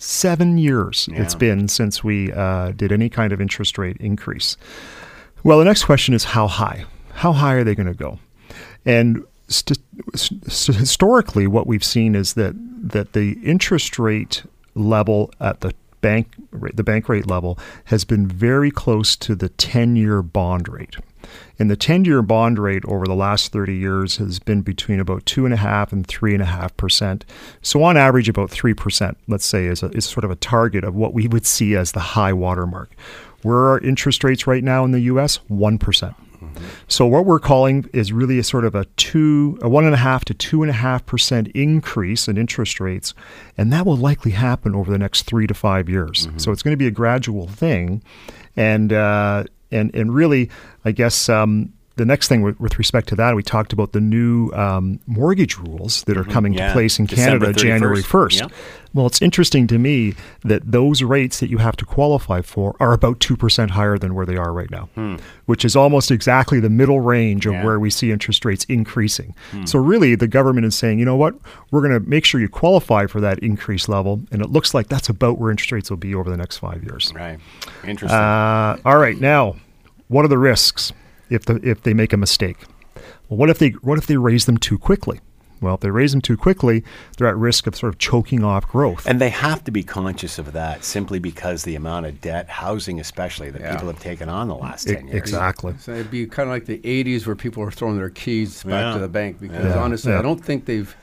[0.01, 1.21] Seven years yeah.
[1.21, 4.57] it's been since we uh, did any kind of interest rate increase.
[5.43, 6.85] Well, the next question is how high?
[7.13, 8.17] How high are they going to go?
[8.83, 9.77] And st-
[10.15, 10.43] st-
[10.75, 12.55] historically, what we've seen is that
[12.89, 14.41] that the interest rate
[14.73, 20.23] level at the bank the bank rate level has been very close to the 10-year
[20.23, 20.95] bond rate.
[21.59, 25.25] And the 10 year bond rate over the last 30 years has been between about
[25.25, 27.23] 2.5 and 3.5%.
[27.61, 30.95] So, on average, about 3%, let's say, is, a, is sort of a target of
[30.95, 32.91] what we would see as the high water mark.
[33.43, 35.39] Where are interest rates right now in the US?
[35.49, 36.15] 1%.
[36.87, 39.97] So what we're calling is really a sort of a two, a one and a
[39.97, 43.13] half to two and a half percent increase in interest rates,
[43.57, 46.27] and that will likely happen over the next three to five years.
[46.27, 46.37] Mm-hmm.
[46.39, 48.03] So it's going to be a gradual thing,
[48.55, 50.49] and uh, and and really,
[50.85, 51.29] I guess.
[51.29, 54.99] Um, the next thing with, with, respect to that, we talked about the new um,
[55.05, 56.31] mortgage rules that are mm-hmm.
[56.31, 56.69] coming yeah.
[56.69, 57.61] to place in December Canada 31st.
[57.61, 58.39] January 1st.
[58.39, 58.47] Yeah.
[58.95, 62.91] Well, it's interesting to me that those rates that you have to qualify for are
[62.91, 65.17] about 2% higher than where they are right now, hmm.
[65.45, 67.63] which is almost exactly the middle range of yeah.
[67.63, 69.35] where we see interest rates increasing.
[69.51, 69.65] Hmm.
[69.65, 71.35] So, really, the government is saying, you know what,
[71.69, 74.23] we're going to make sure you qualify for that increase level.
[74.31, 76.83] And it looks like that's about where interest rates will be over the next five
[76.83, 77.13] years.
[77.13, 77.39] Right.
[77.85, 78.19] Interesting.
[78.19, 79.19] Uh, all right.
[79.21, 79.57] Now,
[80.07, 80.93] what are the risks
[81.31, 82.57] if, the, if they make a mistake?
[83.29, 85.19] Well, what if they, what if they raise them too quickly?
[85.61, 86.83] Well, if they raise them too quickly,
[87.17, 89.05] they're at risk of sort of choking off growth.
[89.05, 92.99] And they have to be conscious of that simply because the amount of debt, housing
[92.99, 93.73] especially, that yeah.
[93.73, 95.17] people have taken on the last 10 years.
[95.17, 95.75] Exactly.
[95.77, 98.71] So it'd be kind of like the 80s where people were throwing their keys back
[98.71, 98.93] yeah.
[98.93, 99.81] to the bank because yeah.
[99.81, 100.95] honestly, I don't think they've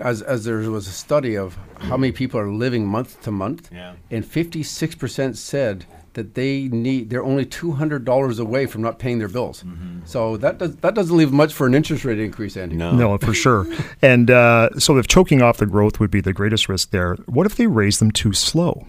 [0.00, 3.70] as as there was a study of how many people are living month to month,
[3.72, 3.94] yeah.
[4.10, 5.86] and 56% said
[6.18, 9.62] that they need they're only two hundred dollars away from not paying their bills.
[9.62, 10.00] Mm-hmm.
[10.04, 12.74] So that does that doesn't leave much for an interest rate increase, Andy.
[12.74, 13.66] No, no, for sure.
[14.02, 17.46] and uh, so if choking off the growth would be the greatest risk there, what
[17.46, 18.86] if they raise them too slow?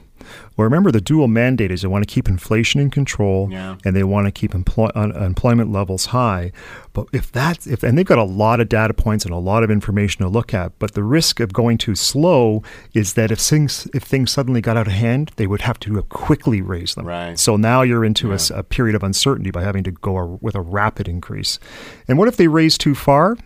[0.56, 3.78] Well, remember the dual mandate is they want to keep inflation in control yeah.
[3.86, 6.52] and they want to keep employ- un- employment levels high.
[6.94, 9.64] But if that's if and they've got a lot of data points and a lot
[9.64, 13.40] of information to look at, but the risk of going too slow is that if
[13.40, 17.06] things if things suddenly got out of hand, they would have to quickly raise them.
[17.06, 17.38] Right.
[17.38, 18.38] So now you're into yeah.
[18.52, 21.60] a, a, period of uncertainty by having to go a, with a rapid increase.
[22.08, 23.38] And what if they raise too far?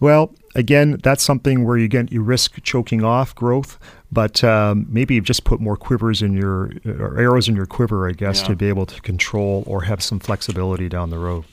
[0.00, 3.78] Well, again, that's something where you get you risk choking off growth.
[4.12, 8.08] But um, maybe you've just put more quivers in your or arrows in your quiver,
[8.08, 8.48] I guess, yeah.
[8.48, 11.44] to be able to control or have some flexibility down the road.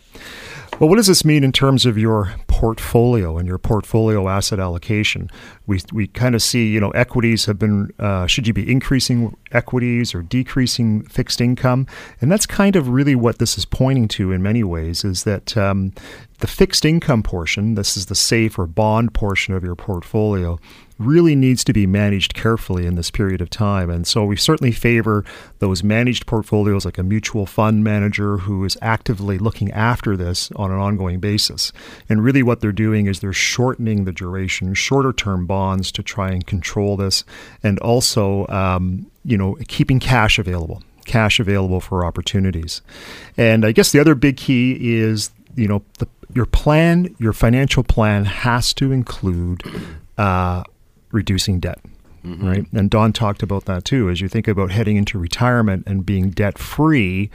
[0.80, 5.32] Well, what does this mean in terms of your portfolio and your portfolio asset allocation?
[5.66, 9.36] We, we kind of see, you know, equities have been, uh, should you be increasing
[9.52, 11.88] equities or decreasing fixed income?
[12.22, 15.58] And that's kind of really what this is pointing to in many ways is that
[15.58, 15.94] um,
[16.42, 20.60] the fixed income portion, this is the safe or bond portion of your portfolio,
[20.98, 23.90] really needs to be managed carefully in this period of time.
[23.90, 25.24] And so we certainly favor
[25.60, 30.72] those managed portfolios like a mutual fund manager who is actively looking after this on
[30.72, 31.72] an ongoing basis.
[32.10, 36.30] And really, what they're doing is they're shortening the duration, shorter term bonds to try
[36.32, 37.24] and control this,
[37.64, 42.82] and also, um, you know, keeping cash available cash available for opportunities.
[43.38, 47.84] And I guess the other big key is, you know, the, your plan, your financial
[47.84, 49.64] plan has to include
[50.18, 50.64] uh,
[51.18, 51.80] reducing debt.
[52.24, 52.48] Mm-hmm.
[52.48, 52.66] Right.
[52.74, 54.10] And Don talked about that too.
[54.10, 57.30] As you think about heading into retirement and being debt free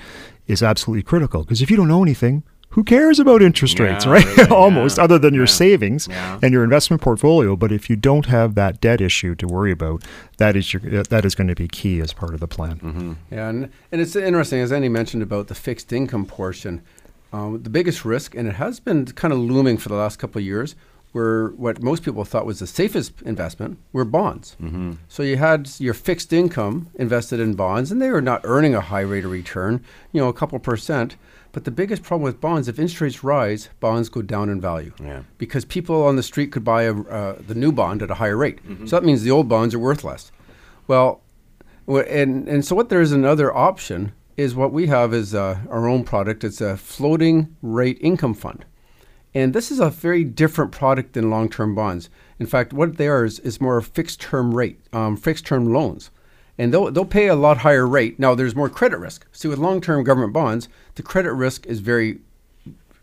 [0.46, 1.42] is absolutely critical.
[1.42, 4.24] Because if you don't know anything, who cares about interest yeah, rates, right?
[4.24, 5.04] Really, Almost, yeah.
[5.04, 5.50] other than your yeah.
[5.50, 6.08] savings
[6.42, 7.54] and your investment portfolio.
[7.54, 10.02] But if you don't have that debt issue to worry about,
[10.38, 12.78] that is your that is going to be key as part of the plan.
[12.78, 13.12] Mm-hmm.
[13.30, 16.82] Yeah, and, and it's interesting as Andy mentioned about the fixed income portion.
[17.32, 20.38] Um, the biggest risk, and it has been kind of looming for the last couple
[20.38, 20.74] of years,
[21.12, 24.56] were what most people thought was the safest investment were bonds.
[24.62, 24.92] Mm-hmm.
[25.08, 28.80] So you had your fixed income invested in bonds, and they were not earning a
[28.80, 31.16] high rate of return, you know, a couple percent.
[31.52, 34.94] But the biggest problem with bonds, if interest rates rise, bonds go down in value.
[35.02, 35.24] Yeah.
[35.36, 38.38] Because people on the street could buy a, uh, the new bond at a higher
[38.38, 38.66] rate.
[38.66, 38.86] Mm-hmm.
[38.86, 40.32] So that means the old bonds are worth less.
[40.86, 41.20] Well,
[41.86, 45.86] and, and so what there is another option is what we have is uh, our
[45.86, 46.42] own product.
[46.42, 48.64] It's a floating rate income fund.
[49.34, 52.10] And this is a very different product than long term bonds.
[52.38, 56.10] In fact, what they are is, is more fixed term rate, um, fixed term loans.
[56.58, 58.18] And they'll, they'll pay a lot higher rate.
[58.18, 59.26] Now, there's more credit risk.
[59.32, 62.18] See, with long term government bonds, the credit risk is very,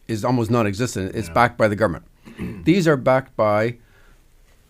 [0.07, 1.15] is almost non existent.
[1.15, 1.33] It's yeah.
[1.33, 2.05] backed by the government.
[2.63, 3.77] These are backed by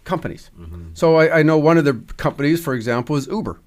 [0.05, 0.49] companies.
[0.57, 0.89] Mm-hmm.
[0.93, 3.59] So I, I know one of the companies, for example, is Uber.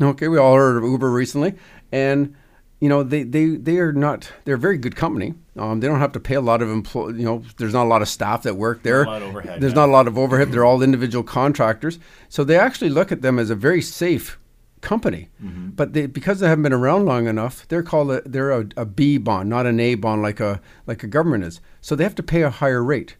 [0.00, 1.54] Okay, we all heard of Uber recently.
[1.92, 2.34] And
[2.80, 5.34] you know they, they they are not they're a very good company.
[5.56, 7.88] Um, they don't have to pay a lot of employ you know there's not a
[7.88, 9.08] lot of staff that work there.
[9.08, 9.80] Overhead, there's yeah.
[9.80, 10.52] not a lot of overhead.
[10.52, 11.98] They're all individual contractors.
[12.28, 14.38] So they actually look at them as a very safe
[14.80, 15.28] company.
[15.42, 15.70] Mm-hmm.
[15.70, 18.84] but they, because they haven't been around long enough they're called a, they're a, a
[18.84, 21.60] B bond not an A bond like a like a government is.
[21.80, 23.16] So they have to pay a higher rate.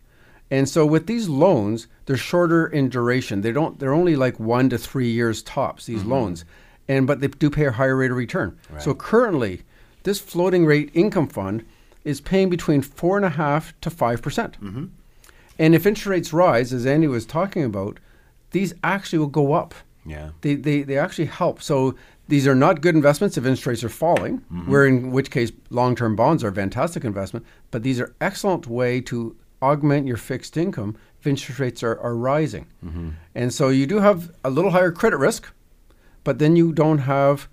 [0.52, 3.40] And so with these loans they're shorter in duration.
[3.40, 6.12] They don't they're only like one to three years tops these mm-hmm.
[6.12, 6.44] loans
[6.88, 8.58] and but they do pay a higher rate of return.
[8.70, 8.82] Right.
[8.82, 9.62] So currently,
[10.02, 11.64] this floating rate income fund
[12.04, 14.60] is paying between four and a half to five percent.
[14.60, 14.86] Mm-hmm.
[15.58, 17.98] And if interest rates rise, as Andy was talking about,
[18.52, 19.74] these actually will go up.
[20.06, 21.60] Yeah, they they, they actually help.
[21.62, 21.94] So
[22.28, 24.38] these are not good investments if interest rates are falling.
[24.38, 24.70] Mm-hmm.
[24.70, 27.44] Where in which case long-term bonds are a fantastic investment.
[27.70, 32.14] But these are excellent way to augment your fixed income if interest rates are, are
[32.14, 32.66] rising.
[32.84, 33.10] Mm-hmm.
[33.34, 35.52] And so you do have a little higher credit risk
[36.24, 37.48] but then you don't have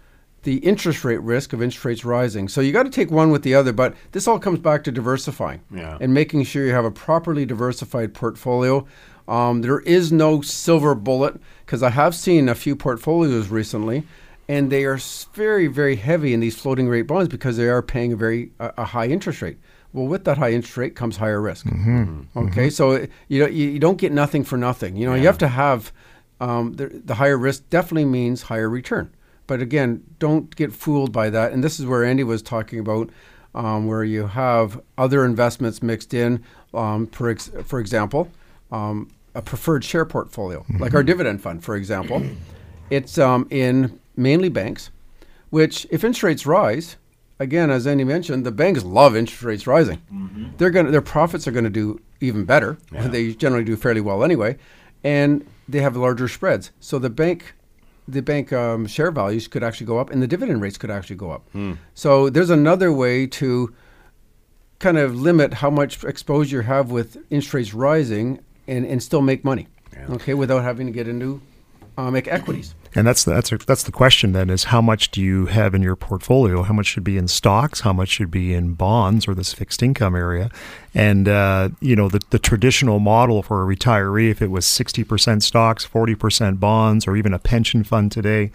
[0.45, 2.47] the interest rate risk of interest rates rising.
[2.47, 4.91] So you got to take one with the other, but this all comes back to
[4.91, 5.97] diversifying yeah.
[5.99, 8.85] and making sure you have a properly diversified portfolio.
[9.27, 14.03] Um, there is no silver bullet because I have seen a few portfolios recently,
[14.47, 14.99] and they are
[15.33, 18.71] very, very heavy in these floating rate bonds because they are paying a very a,
[18.77, 19.57] a high interest rate.
[19.93, 21.65] Well, with that high interest rate comes higher risk.
[21.65, 22.03] Mm-hmm.
[22.03, 22.39] mm-hmm.
[22.39, 22.69] Okay, mm-hmm.
[22.69, 24.95] so you know you, you, don't get nothing for nothing.
[24.95, 25.21] You know yeah.
[25.21, 25.91] you have to have
[26.39, 29.11] um, the, the higher risk definitely means higher return.
[29.47, 31.51] But again, don't get fooled by that.
[31.51, 33.09] And this is where Andy was talking about,
[33.53, 36.43] um, where you have other investments mixed in.
[36.73, 38.29] Um, for, ex- for example,
[38.71, 40.81] um, a preferred share portfolio, mm-hmm.
[40.81, 42.23] like our dividend fund, for example.
[42.89, 44.89] it's um, in mainly banks,
[45.49, 46.97] which if interest rates rise,
[47.39, 50.01] again, as Andy mentioned, the banks love interest rates rising.
[50.11, 50.47] Mm-hmm.
[50.57, 52.77] They're going their profits are going to do even better.
[52.91, 53.07] Yeah.
[53.07, 54.57] They generally do fairly well anyway,
[55.03, 56.71] and they have larger spreads.
[56.79, 57.53] So the bank
[58.07, 61.15] the bank um, share values could actually go up and the dividend rates could actually
[61.15, 61.43] go up.
[61.53, 61.77] Mm.
[61.95, 63.73] So there's another way to
[64.79, 69.21] kind of limit how much exposure you have with interest rates rising and, and still
[69.21, 69.67] make money.
[69.93, 70.07] Yeah.
[70.11, 71.41] Okay, without having to get into
[71.97, 72.75] uh, make equities.
[72.93, 75.75] And that's the, that's a, that's the question then is how much do you have
[75.75, 76.63] in your portfolio?
[76.63, 77.81] How much should be in stocks?
[77.81, 80.49] How much should be in bonds or this fixed income area?
[80.93, 85.03] And uh, you know the the traditional model for a retiree, if it was sixty
[85.03, 88.51] percent stocks, forty percent bonds, or even a pension fund today,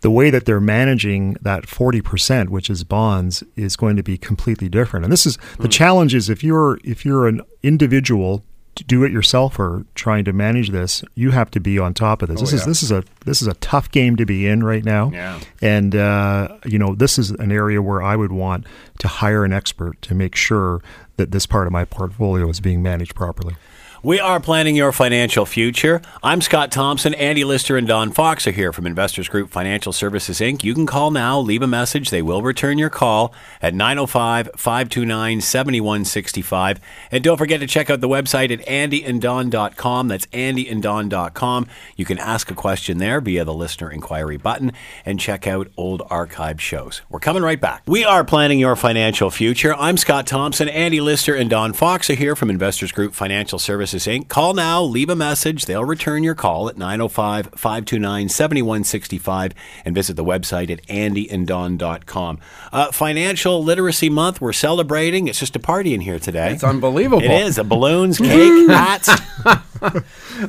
[0.00, 4.68] the way that they're managing that 40% which is bonds is going to be completely
[4.68, 5.70] different and this is the hmm.
[5.70, 8.44] challenge is if you're if you're an individual
[8.84, 12.28] do it yourself or trying to manage this, you have to be on top of
[12.28, 12.38] this.
[12.38, 12.58] Oh, this yeah.
[12.58, 15.10] is this is a this is a tough game to be in right now.
[15.12, 15.40] Yeah.
[15.60, 18.66] And uh, you know, this is an area where I would want
[19.00, 20.82] to hire an expert to make sure
[21.16, 23.56] that this part of my portfolio is being managed properly.
[24.00, 26.00] We are planning your financial future.
[26.22, 27.14] I'm Scott Thompson.
[27.14, 30.62] Andy Lister and Don Fox are here from Investors Group Financial Services Inc.
[30.62, 32.10] You can call now, leave a message.
[32.10, 36.80] They will return your call at 905 529 7165.
[37.10, 40.06] And don't forget to check out the website at andyanddon.com.
[40.06, 41.66] That's andyanddon.com.
[41.96, 44.70] You can ask a question there via the listener inquiry button
[45.04, 47.02] and check out old archive shows.
[47.10, 47.82] We're coming right back.
[47.88, 49.74] We are planning your financial future.
[49.74, 50.68] I'm Scott Thompson.
[50.68, 54.28] Andy Lister and Don Fox are here from Investors Group Financial Services Inc.
[54.28, 55.66] Call now, leave a message.
[55.66, 62.38] They'll return your call at 905 529 7165 and visit the website at andyanddon.com.
[62.72, 65.28] Uh, Financial Literacy Month, we're celebrating.
[65.28, 66.52] It's just a party in here today.
[66.52, 67.22] It's unbelievable.
[67.22, 67.58] It is.
[67.58, 69.08] A balloons, cake, hats.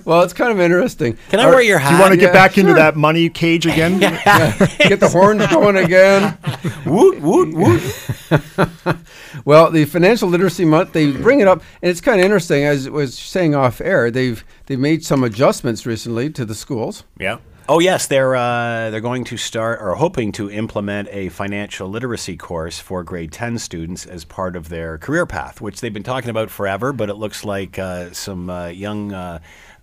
[0.05, 1.17] Well, it's kind of interesting.
[1.29, 1.89] Can I Our- wear your hat?
[1.89, 4.01] Do you want to get Yeah, back into that money cage again?
[4.01, 4.55] yeah.
[4.79, 6.37] Get the horns going again.
[6.85, 7.81] woot, woot, woot.
[9.49, 12.65] Well, the financial literacy month, they bring it up, and it's kind of interesting.
[12.65, 17.03] As I was saying off air, they've they've made some adjustments recently to the schools.
[17.17, 17.39] Yeah.
[17.67, 22.37] Oh yes, they're uh, they're going to start or hoping to implement a financial literacy
[22.37, 26.29] course for grade ten students as part of their career path, which they've been talking
[26.29, 26.93] about forever.
[26.93, 29.13] But it looks like uh, some uh, young.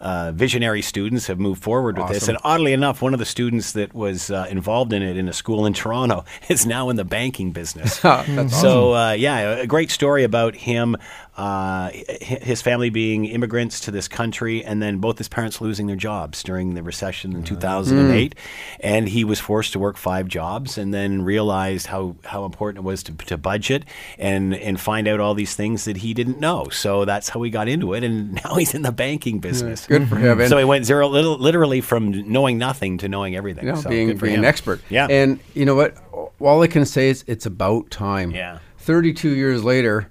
[0.01, 3.73] Uh, visionary students have moved forward with this, and oddly enough, one of the students
[3.73, 7.05] that was uh, involved in it in a school in Toronto is now in the
[7.05, 7.99] banking business.
[8.01, 10.97] That's So uh, yeah, a great story about him,
[11.37, 15.97] uh, his family being immigrants to this country, and then both his parents losing their
[15.97, 18.35] jobs during the recession in 2008,
[18.81, 22.87] and he was forced to work five jobs, and then realized how how important it
[22.87, 23.85] was to, to budget
[24.19, 26.69] and and find out all these things that he didn't know.
[26.71, 29.87] So that's how he got into it, and now he's in the banking business.
[29.87, 30.47] Good for him.
[30.49, 33.67] So he went zero, lit- literally from knowing nothing to knowing everything.
[33.67, 34.81] you know, so being, being an expert.
[34.89, 35.07] Yeah.
[35.11, 35.97] And you know what?
[36.41, 38.31] All I can say is it's about time.
[38.31, 38.59] Yeah.
[38.79, 40.11] 32 years later,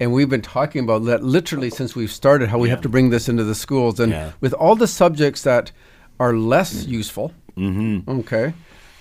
[0.00, 3.10] and we've been talking about that literally since we've started how we have to bring
[3.10, 4.00] this into the schools.
[4.00, 4.32] And Yeah.
[4.40, 5.70] with all the subjects that
[6.20, 8.54] are less useful, okay,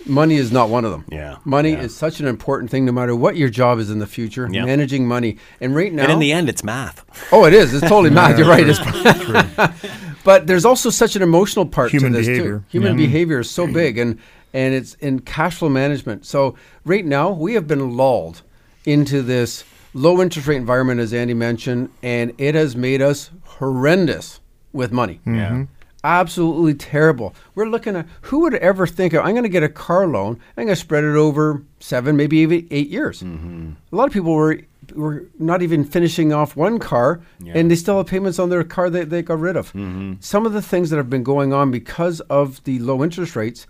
[0.06, 1.02] money is not one of them.
[1.04, 1.14] Mm-hmm.
[1.14, 1.36] Yeah.
[1.46, 1.82] Money Yeah.
[1.82, 4.66] is such an important thing no matter what your job is in the future, Yeah.
[4.66, 5.38] managing money.
[5.62, 7.04] And right now, And in the end, it's math.
[7.32, 7.74] Oh, it is.
[7.74, 8.38] It's totally math.
[8.38, 8.66] You're right.
[8.68, 8.80] It's
[10.24, 12.60] but there's also such an emotional part Human to this behavior.
[12.60, 12.64] too.
[12.70, 13.06] Human Yeah.
[13.06, 14.18] behavior is so big, and
[14.56, 16.26] and it's in cash flow management.
[16.28, 16.54] So
[16.86, 18.44] right now we have been lulled
[18.86, 24.40] into this low interest rate environment, as Andy mentioned, and it has made us horrendous
[24.72, 25.20] with money.
[25.26, 25.36] Mm-hmm.
[25.36, 25.66] Yeah.
[26.06, 27.34] Absolutely terrible.
[27.56, 30.38] We're looking at who would ever think of I'm going to get a car loan.
[30.58, 33.22] I'm going to spread it over seven, maybe even eight years.
[33.24, 33.72] Mm-hmm.
[33.92, 34.60] A lot of people were
[34.96, 38.90] were not even finishing off one car, and they still have payments on their car
[38.90, 39.68] that they got rid of.
[39.68, 40.16] Mm-hmm.
[40.20, 43.66] Some of the things that have been going on because of the low interest rates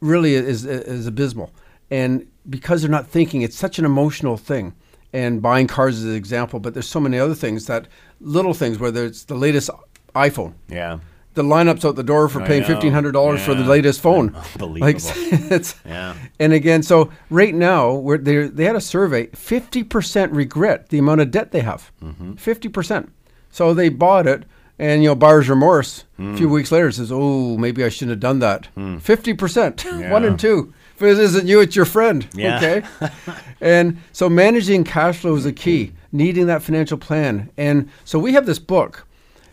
[0.00, 1.52] really is is abysmal,
[1.90, 4.72] and because they're not thinking, it's such an emotional thing.
[5.16, 7.88] And buying cars is an example, but there's so many other things that
[8.20, 9.70] little things, whether it's the latest
[10.14, 10.98] iPhone, Yeah.
[11.34, 12.68] the lineups out the door for I paying know.
[12.72, 14.34] fifteen hundred dollars for the latest phone.
[14.54, 15.10] Unbelievable.
[15.56, 16.14] it's Yeah.
[16.38, 20.98] and again, so right now, where they they had a survey, fifty percent regret the
[20.98, 21.90] amount of debt they have.
[22.02, 22.34] Mm-hmm.
[22.34, 23.04] 50 percent.
[23.50, 24.44] So they bought it,
[24.78, 26.04] and you know, buyer's remorse.
[26.18, 26.36] A Mm.
[26.38, 28.68] few weeks later, says, "Oh, maybe I shouldn't have done that."
[29.00, 30.28] Fifty percent, one Yeah.
[30.30, 30.72] and two.
[30.96, 32.26] If it isn't you, it's your friend.
[32.34, 32.56] Yeah.
[32.56, 32.82] Okay.
[33.60, 35.92] and so managing cash flow is a key.
[36.12, 39.06] Needing that financial plan, and so we have this book,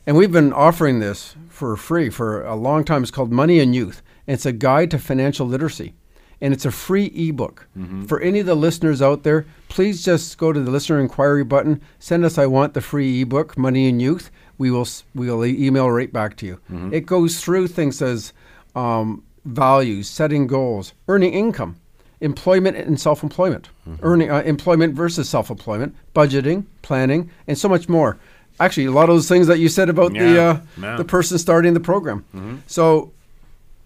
[0.08, 3.02] and we've been offering this for free for a long time.
[3.02, 4.02] It's called Money and Youth.
[4.28, 5.94] And it's a guide to financial literacy.
[6.40, 7.68] And it's a free ebook.
[8.08, 11.82] For any of the listeners out there, please just go to the listener inquiry button,
[12.00, 14.30] send us I want the free ebook, Money and Youth.
[14.58, 16.60] We will we will email right back to you.
[16.94, 18.34] It goes through things as
[18.76, 21.76] um, values, setting goals, earning income,
[22.22, 23.70] employment and self-employment,
[24.02, 28.18] earning uh, employment versus self-employment, budgeting, planning, and so much more.
[28.60, 30.96] Actually, a lot of those things that you said about the uh, yeah.
[30.96, 32.24] the person starting the program.
[32.68, 33.12] So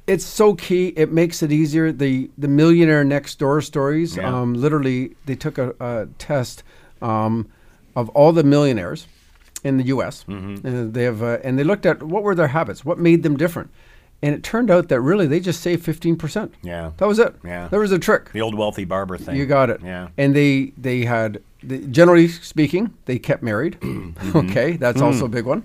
[0.07, 0.87] it's so key.
[0.95, 1.91] It makes it easier.
[1.91, 4.15] The the millionaire next door stories.
[4.15, 4.33] Yeah.
[4.33, 6.63] Um, literally, they took a, a test
[7.01, 7.49] um,
[7.95, 9.07] of all the millionaires
[9.63, 10.23] in the U.S.
[10.27, 10.65] Mm-hmm.
[10.65, 13.37] And they have uh, and they looked at what were their habits, what made them
[13.37, 13.69] different,
[14.21, 16.53] and it turned out that really they just saved fifteen percent.
[16.63, 16.91] Yeah.
[16.97, 17.35] That was it.
[17.43, 17.67] Yeah.
[17.67, 18.31] there was a trick.
[18.31, 19.35] The old wealthy barber thing.
[19.35, 19.81] You got it.
[19.83, 20.09] Yeah.
[20.17, 21.41] And they they had
[21.91, 23.77] generally speaking they kept married.
[24.35, 25.63] okay, that's also a big one.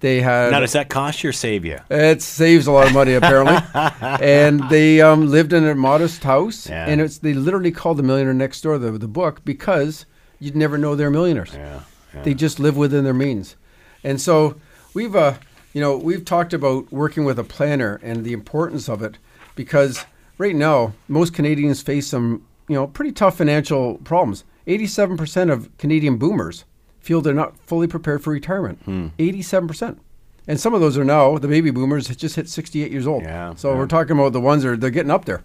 [0.00, 1.78] They had Now, does that cost you or save you?
[1.88, 3.56] it saves a lot of money apparently,
[4.20, 6.86] and they um, lived in a modest house, Yeah.
[6.88, 10.04] and it's they literally called the millionaire next door the the book because
[10.40, 11.52] you'd never know they're millionaires.
[11.54, 11.80] Yeah.
[12.14, 12.22] yeah.
[12.24, 13.54] They just live within their means,
[14.02, 14.56] and so
[14.92, 15.34] we've uh
[15.72, 19.18] you know we've talked about working with a planner and the importance of it
[19.54, 20.04] because
[20.38, 24.44] right now most Canadians face some you know pretty tough financial problems.
[24.66, 26.64] Eighty-seven percent of Canadian boomers
[27.02, 28.80] feel they're not fully prepared for retirement.
[29.18, 29.98] 87%.
[30.46, 33.22] And some of those are now, the baby boomers just hit 68 years old.
[33.22, 33.78] Yeah, so yeah.
[33.78, 35.42] we're talking about the ones that are, they're getting up there.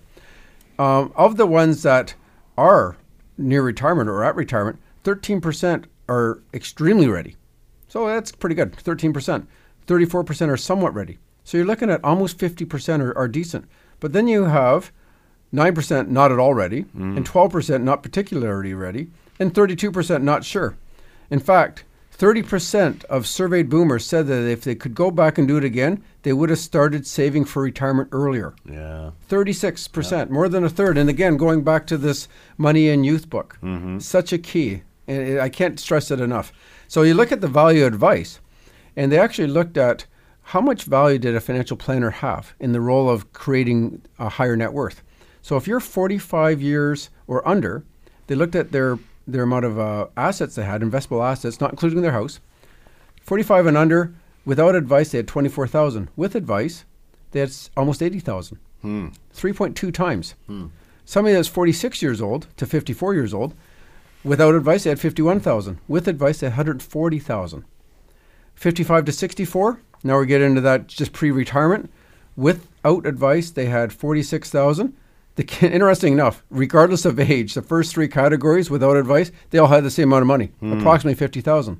[0.79, 2.13] Um, of the ones that
[2.57, 2.97] are
[3.37, 7.35] near retirement or at retirement, 13% are extremely ready.
[7.87, 9.47] So that's pretty good, 13%.
[9.87, 11.17] 34% are somewhat ready.
[11.43, 13.65] So you're looking at almost 50% are, are decent.
[13.99, 14.91] But then you have
[15.53, 17.25] 9% not at all ready, and mm.
[17.25, 19.09] 12% not particularly ready,
[19.39, 20.77] and 32% not sure.
[21.29, 21.85] In fact,
[22.17, 26.03] 30% of surveyed boomers said that if they could go back and do it again,
[26.23, 28.55] they would have started saving for retirement earlier.
[28.65, 29.11] Yeah.
[29.29, 30.97] 36%, more than a third.
[30.97, 32.27] And again, going back to this
[32.57, 33.99] money and youth book, mm-hmm.
[33.99, 34.81] such a key.
[35.07, 36.51] And I can't stress it enough.
[36.87, 38.39] So you look at the value advice,
[38.97, 40.05] and they actually looked at
[40.41, 44.57] how much value did a financial planner have in the role of creating a higher
[44.57, 45.03] net worth.
[45.41, 47.83] So if you're 45 years or under,
[48.25, 52.01] they looked at their their amount of uh, assets they had, investable assets, not including
[52.01, 52.39] their house.
[53.21, 54.13] 45 and under,
[54.45, 56.07] without advice, they had 24,000.
[56.15, 56.85] With advice,
[57.31, 58.57] they had almost 80,000.
[59.35, 60.35] 3.2 times.
[61.03, 63.53] Somebody that's 46 years old to 54 years old,
[64.23, 65.77] without advice, they had 51,000.
[65.89, 67.65] With advice, they had 140,000.
[68.57, 71.91] 55 to 64, now we're getting into that just pre retirement.
[72.35, 74.95] Without advice, they had 46,000.
[75.35, 79.83] The, interesting enough, regardless of age, the first three categories without advice, they all had
[79.83, 80.73] the same amount of money, hmm.
[80.73, 81.79] approximately 50,000.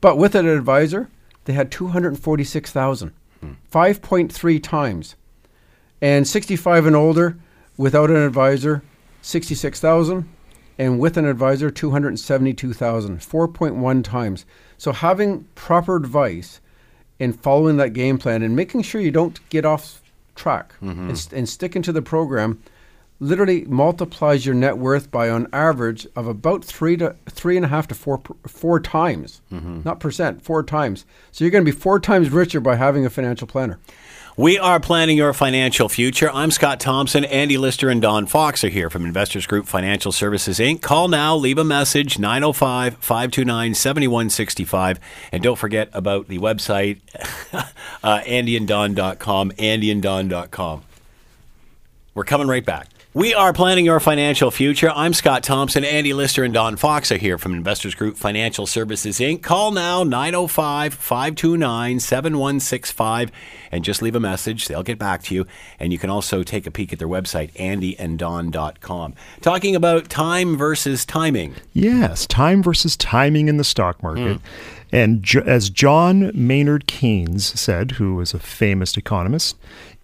[0.00, 1.10] But with an advisor,
[1.44, 3.52] they had 246,000, hmm.
[3.72, 5.16] 5.3 times.
[6.00, 7.36] And 65 and older,
[7.76, 8.82] without an advisor,
[9.22, 10.28] 66,000.
[10.78, 14.44] And with an advisor, 272,000, 4.1 times.
[14.78, 16.60] So having proper advice
[17.18, 20.02] and following that game plan and making sure you don't get off
[20.34, 21.08] track mm-hmm.
[21.08, 22.62] and, st- and sticking to the program
[23.18, 27.68] literally multiplies your net worth by on average of about three to three and a
[27.68, 29.80] half to four four times, mm-hmm.
[29.84, 31.06] not percent, four times.
[31.32, 33.78] So you're going to be four times richer by having a financial planner.
[34.38, 36.30] We are planning your financial future.
[36.30, 37.24] I'm Scott Thompson.
[37.24, 40.82] Andy Lister and Don Fox are here from Investors Group Financial Services Inc.
[40.82, 45.00] Call now, leave a message 905 529 7165.
[45.32, 46.98] And don't forget about the website
[48.02, 50.82] uh, andyanddon.com, andyanddon.com.
[52.12, 52.88] We're coming right back.
[53.16, 54.92] We are planning your financial future.
[54.94, 55.86] I'm Scott Thompson.
[55.86, 59.42] Andy Lister and Don Fox are here from Investors Group Financial Services Inc.
[59.42, 63.32] Call now 905 529 7165
[63.72, 64.68] and just leave a message.
[64.68, 65.46] They'll get back to you.
[65.80, 69.14] And you can also take a peek at their website, andyanddon.com.
[69.40, 71.54] Talking about time versus timing.
[71.72, 74.36] Yes, time versus timing in the stock market.
[74.36, 74.46] Hmm.
[74.92, 79.56] And jo- as John Maynard Keynes said, who was a famous economist,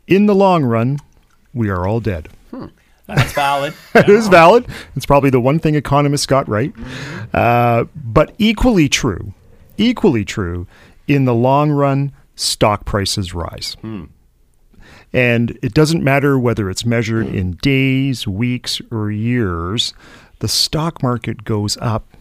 [0.07, 0.99] in the long run,
[1.53, 2.31] we are all dead.
[2.51, 2.69] Hmm.
[3.15, 3.75] That's valid.
[3.95, 4.67] It is valid.
[4.97, 6.73] It's probably the one thing economists got right.
[6.73, 7.29] Mm-hmm.
[7.33, 9.35] Uh, but equally true,
[9.77, 10.67] equally true,
[11.07, 13.77] in the long run, stock prices rise.
[13.81, 14.05] Hmm.
[15.13, 17.35] And it doesn't matter whether it's measured hmm.
[17.35, 19.93] in days, weeks, or years,
[20.39, 22.17] the stock market goes up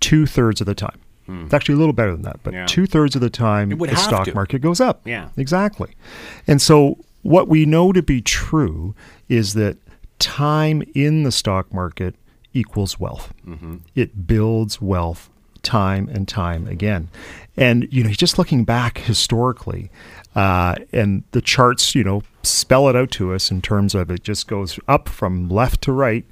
[0.00, 0.98] two thirds of the time.
[1.26, 1.44] Hmm.
[1.44, 2.66] It's actually a little better than that, but Yeah.
[2.66, 4.34] two thirds of the time, the stock to.
[4.34, 5.02] market goes up.
[5.04, 5.28] Yeah.
[5.36, 5.90] Exactly.
[6.46, 8.94] And so, what we know to be true
[9.28, 9.76] is that
[10.22, 12.14] time in the stock market
[12.54, 13.34] equals wealth.
[13.94, 15.28] It builds wealth
[15.62, 17.08] time and time again.
[17.56, 19.90] And, you know, just looking back historically,
[20.34, 24.22] uh, and the charts, you know, spell it out to us in terms of it
[24.22, 26.24] just goes up from left to right.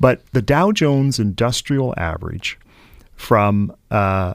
[0.00, 2.58] But the Dow Jones Industrial Average
[3.14, 4.34] from uh,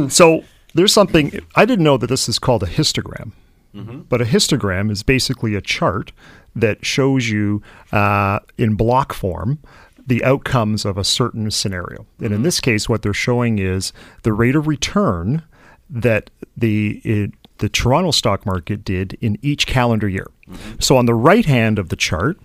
[0.09, 0.43] So
[0.73, 3.31] there's something I didn't know that this is called a histogram,
[3.75, 4.01] Mm-hmm.
[4.09, 6.11] but a histogram is basically a chart
[6.53, 7.61] that shows you
[7.93, 9.59] uh, in block form
[10.05, 12.05] the outcomes of a certain scenario.
[12.19, 12.33] And Mm-hmm.
[12.33, 13.93] in this case, what they're showing is
[14.23, 15.43] the rate of return
[15.91, 20.27] that the it, the Toronto stock market did in each calendar year.
[20.49, 20.79] Mm-hmm.
[20.79, 22.39] So on the right hand of the chart,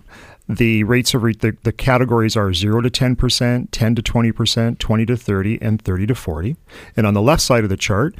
[0.47, 5.05] the rates of re- the, the categories are 0 to 10%, 10 to 20%, 20
[5.05, 6.55] to 30, and 30 to 40.
[6.95, 8.15] And on the left side of the chart,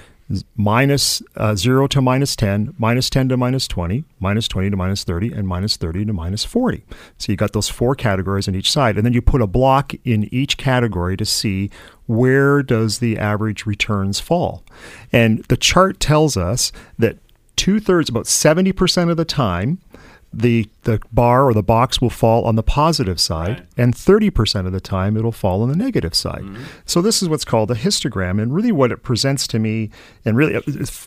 [0.56, 5.04] minus, uh, 0 to minus 10, minus 10 to minus 20, minus 20 to minus
[5.04, 6.84] 30, and minus 30 to minus 40.
[7.18, 8.98] So you got those four categories on each side.
[8.98, 11.70] And then you put a block in each category to see
[12.08, 14.64] where does the average returns fall.
[15.12, 17.18] And the chart tells us that
[17.56, 19.80] two thirds, about 70% of the time,
[20.34, 23.68] the the bar or the box will fall on the positive side, Right.
[23.78, 26.42] and 30% of the time it'll fall on the negative side.
[26.44, 26.64] Mm-hmm.
[26.86, 29.90] So this is what's called a histogram, and really what it presents to me,
[30.26, 30.62] and really,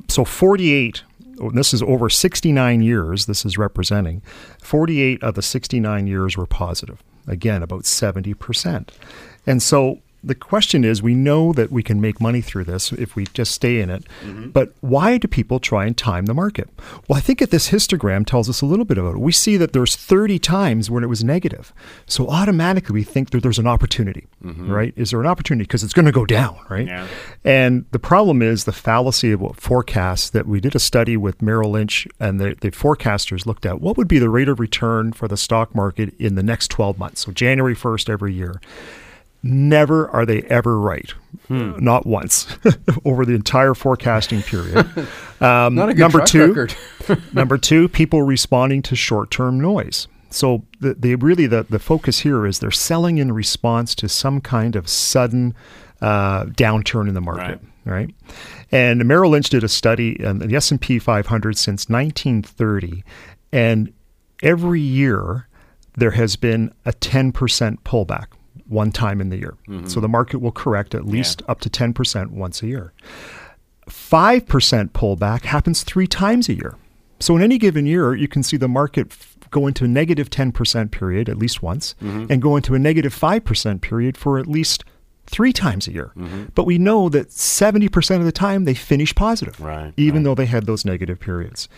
[0.08, 1.02] so 48.
[1.54, 3.24] This is over 69 years.
[3.24, 4.20] This is representing
[4.60, 7.02] 48 of the 69 years were positive.
[7.26, 8.88] Again, about 70%.
[9.46, 13.16] And so the question is we know that we can make money through this if
[13.16, 14.04] we just stay in it.
[14.22, 14.50] Mm-hmm.
[14.50, 16.68] But why do people try and time the market?
[17.08, 19.20] Well, I think that this histogram tells us a little bit about it.
[19.20, 21.72] We see that there's 30 times when it was negative.
[22.06, 24.70] So automatically we think that there's an opportunity, mm-hmm.
[24.70, 24.92] right?
[24.96, 25.64] Is there an opportunity?
[25.64, 26.86] Because it's going to go down, right?
[26.86, 27.06] Yeah.
[27.44, 31.40] And the problem is the fallacy of what forecasts that we did a study with
[31.40, 35.12] Merrill Lynch and the, the forecasters looked at what would be the rate of return
[35.12, 37.22] for the stock market in the next 12 months.
[37.22, 38.60] So January 1st every year
[39.42, 41.12] never are they ever right.
[41.48, 42.46] Not once
[43.04, 44.88] over the entire forecasting period.
[45.42, 46.74] Um, Not a good number track two, record.
[47.32, 50.06] number two, people responding to short-term noise.
[50.28, 54.42] So the, the really the, the focus here is they're selling in response to some
[54.42, 55.54] kind of sudden
[56.02, 58.14] uh, downturn in the market, right.
[58.70, 63.02] And Merrill Lynch did a study on the S&P 500 since 1930,
[63.50, 63.94] and
[64.42, 65.48] every year
[65.96, 67.32] there has been a 10%
[67.80, 68.26] pullback
[68.70, 69.54] one time in the year.
[69.88, 72.92] So the market will correct at least up to 10% once a year.
[73.88, 76.76] 5% pullback happens three times a year.
[77.18, 80.30] So in any given year, you can see the market f- go into a negative
[80.30, 84.84] 10% period at least once and go into a negative 5% period for at least
[85.26, 86.12] three times a year.
[86.54, 90.46] But we know that 70% of the time they finish positive, Right, even though they
[90.46, 91.68] had those negative periods.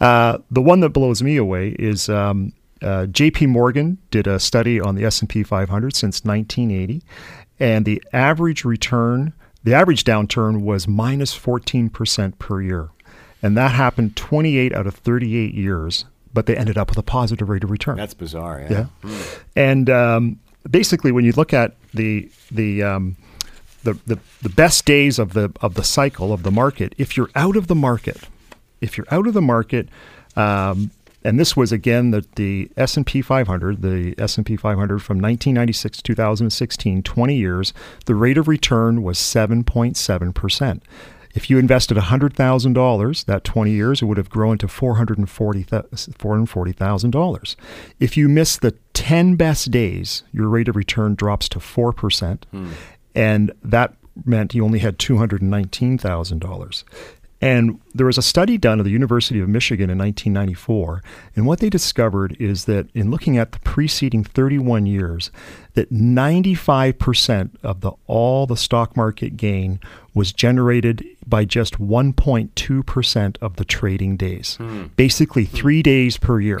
[0.00, 3.46] Uh, the one that blows me away is um, uh, J.P.
[3.46, 7.02] Morgan did a study on the S&P 500 since 1980,
[7.58, 9.32] and the average return,
[9.64, 12.90] the average downturn was minus 14% per year,
[13.42, 16.04] and that happened 28 out of 38 years.
[16.34, 17.96] But they ended up with a positive rate of return.
[17.96, 18.64] That's bizarre.
[18.68, 18.86] Yeah.
[19.02, 19.18] Yeah.
[19.56, 20.38] And um,
[20.70, 23.16] basically, when you look at the the, um,
[23.82, 27.30] the the the best days of the of the cycle of the market, if you're
[27.34, 28.28] out of the market,
[28.80, 29.88] if you're out of the market,
[30.36, 30.90] um,
[31.28, 35.02] and this was again the the S and P 500, the S and P 500
[35.02, 37.74] from 1996 to 2016, 20 years,
[38.06, 40.82] the rate of return was 7.7 percent.
[41.34, 45.66] If you invested $100,000 that 20 years, it would have grown to $440,000.
[46.16, 47.56] $440,000.
[48.00, 52.44] If you miss the 10 best days, your rate of return drops to 4%.
[52.50, 52.70] Hmm.
[53.14, 56.84] And that meant you only had $219,000.
[57.40, 61.02] And there was a study done at the University of Michigan in 1994,
[61.36, 65.30] and what they discovered is that in looking at the preceding 31 years,
[65.74, 69.78] that 95% of the all the stock market gain
[70.14, 74.58] was generated by just 1.2% of the trading days.
[74.96, 76.60] Basically 3 days per year.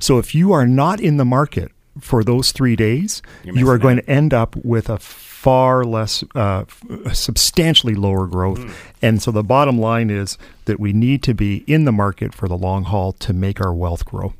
[0.00, 3.98] So if you are not in the market for those 3 days, you are going
[3.98, 4.04] out.
[4.06, 4.98] to end up with a
[5.38, 6.64] far less, uh,
[7.12, 8.58] substantially lower growth.
[8.58, 8.70] Hmm.
[9.00, 12.48] And so the bottom line is that we need to be in the market for
[12.48, 14.34] the long haul to make our wealth grow.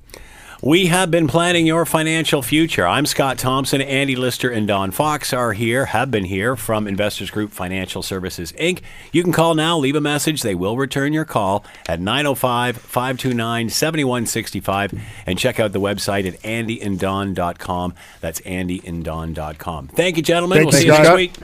[0.61, 2.85] We have been planning your financial future.
[2.85, 3.81] I'm Scott Thompson.
[3.81, 8.51] Andy Lister and Don Fox are here, have been here from Investors Group Financial Services,
[8.55, 8.81] Inc.
[9.13, 10.43] You can call now, leave a message.
[10.43, 16.41] They will return your call at 905 529 7165 and check out the website at
[16.43, 17.95] andyanddon.com.
[18.21, 19.89] That's andyanddon.com.
[19.89, 20.59] Thank you, gentlemen.
[20.59, 21.05] Thanks, we'll see you Scott.
[21.05, 21.33] next week.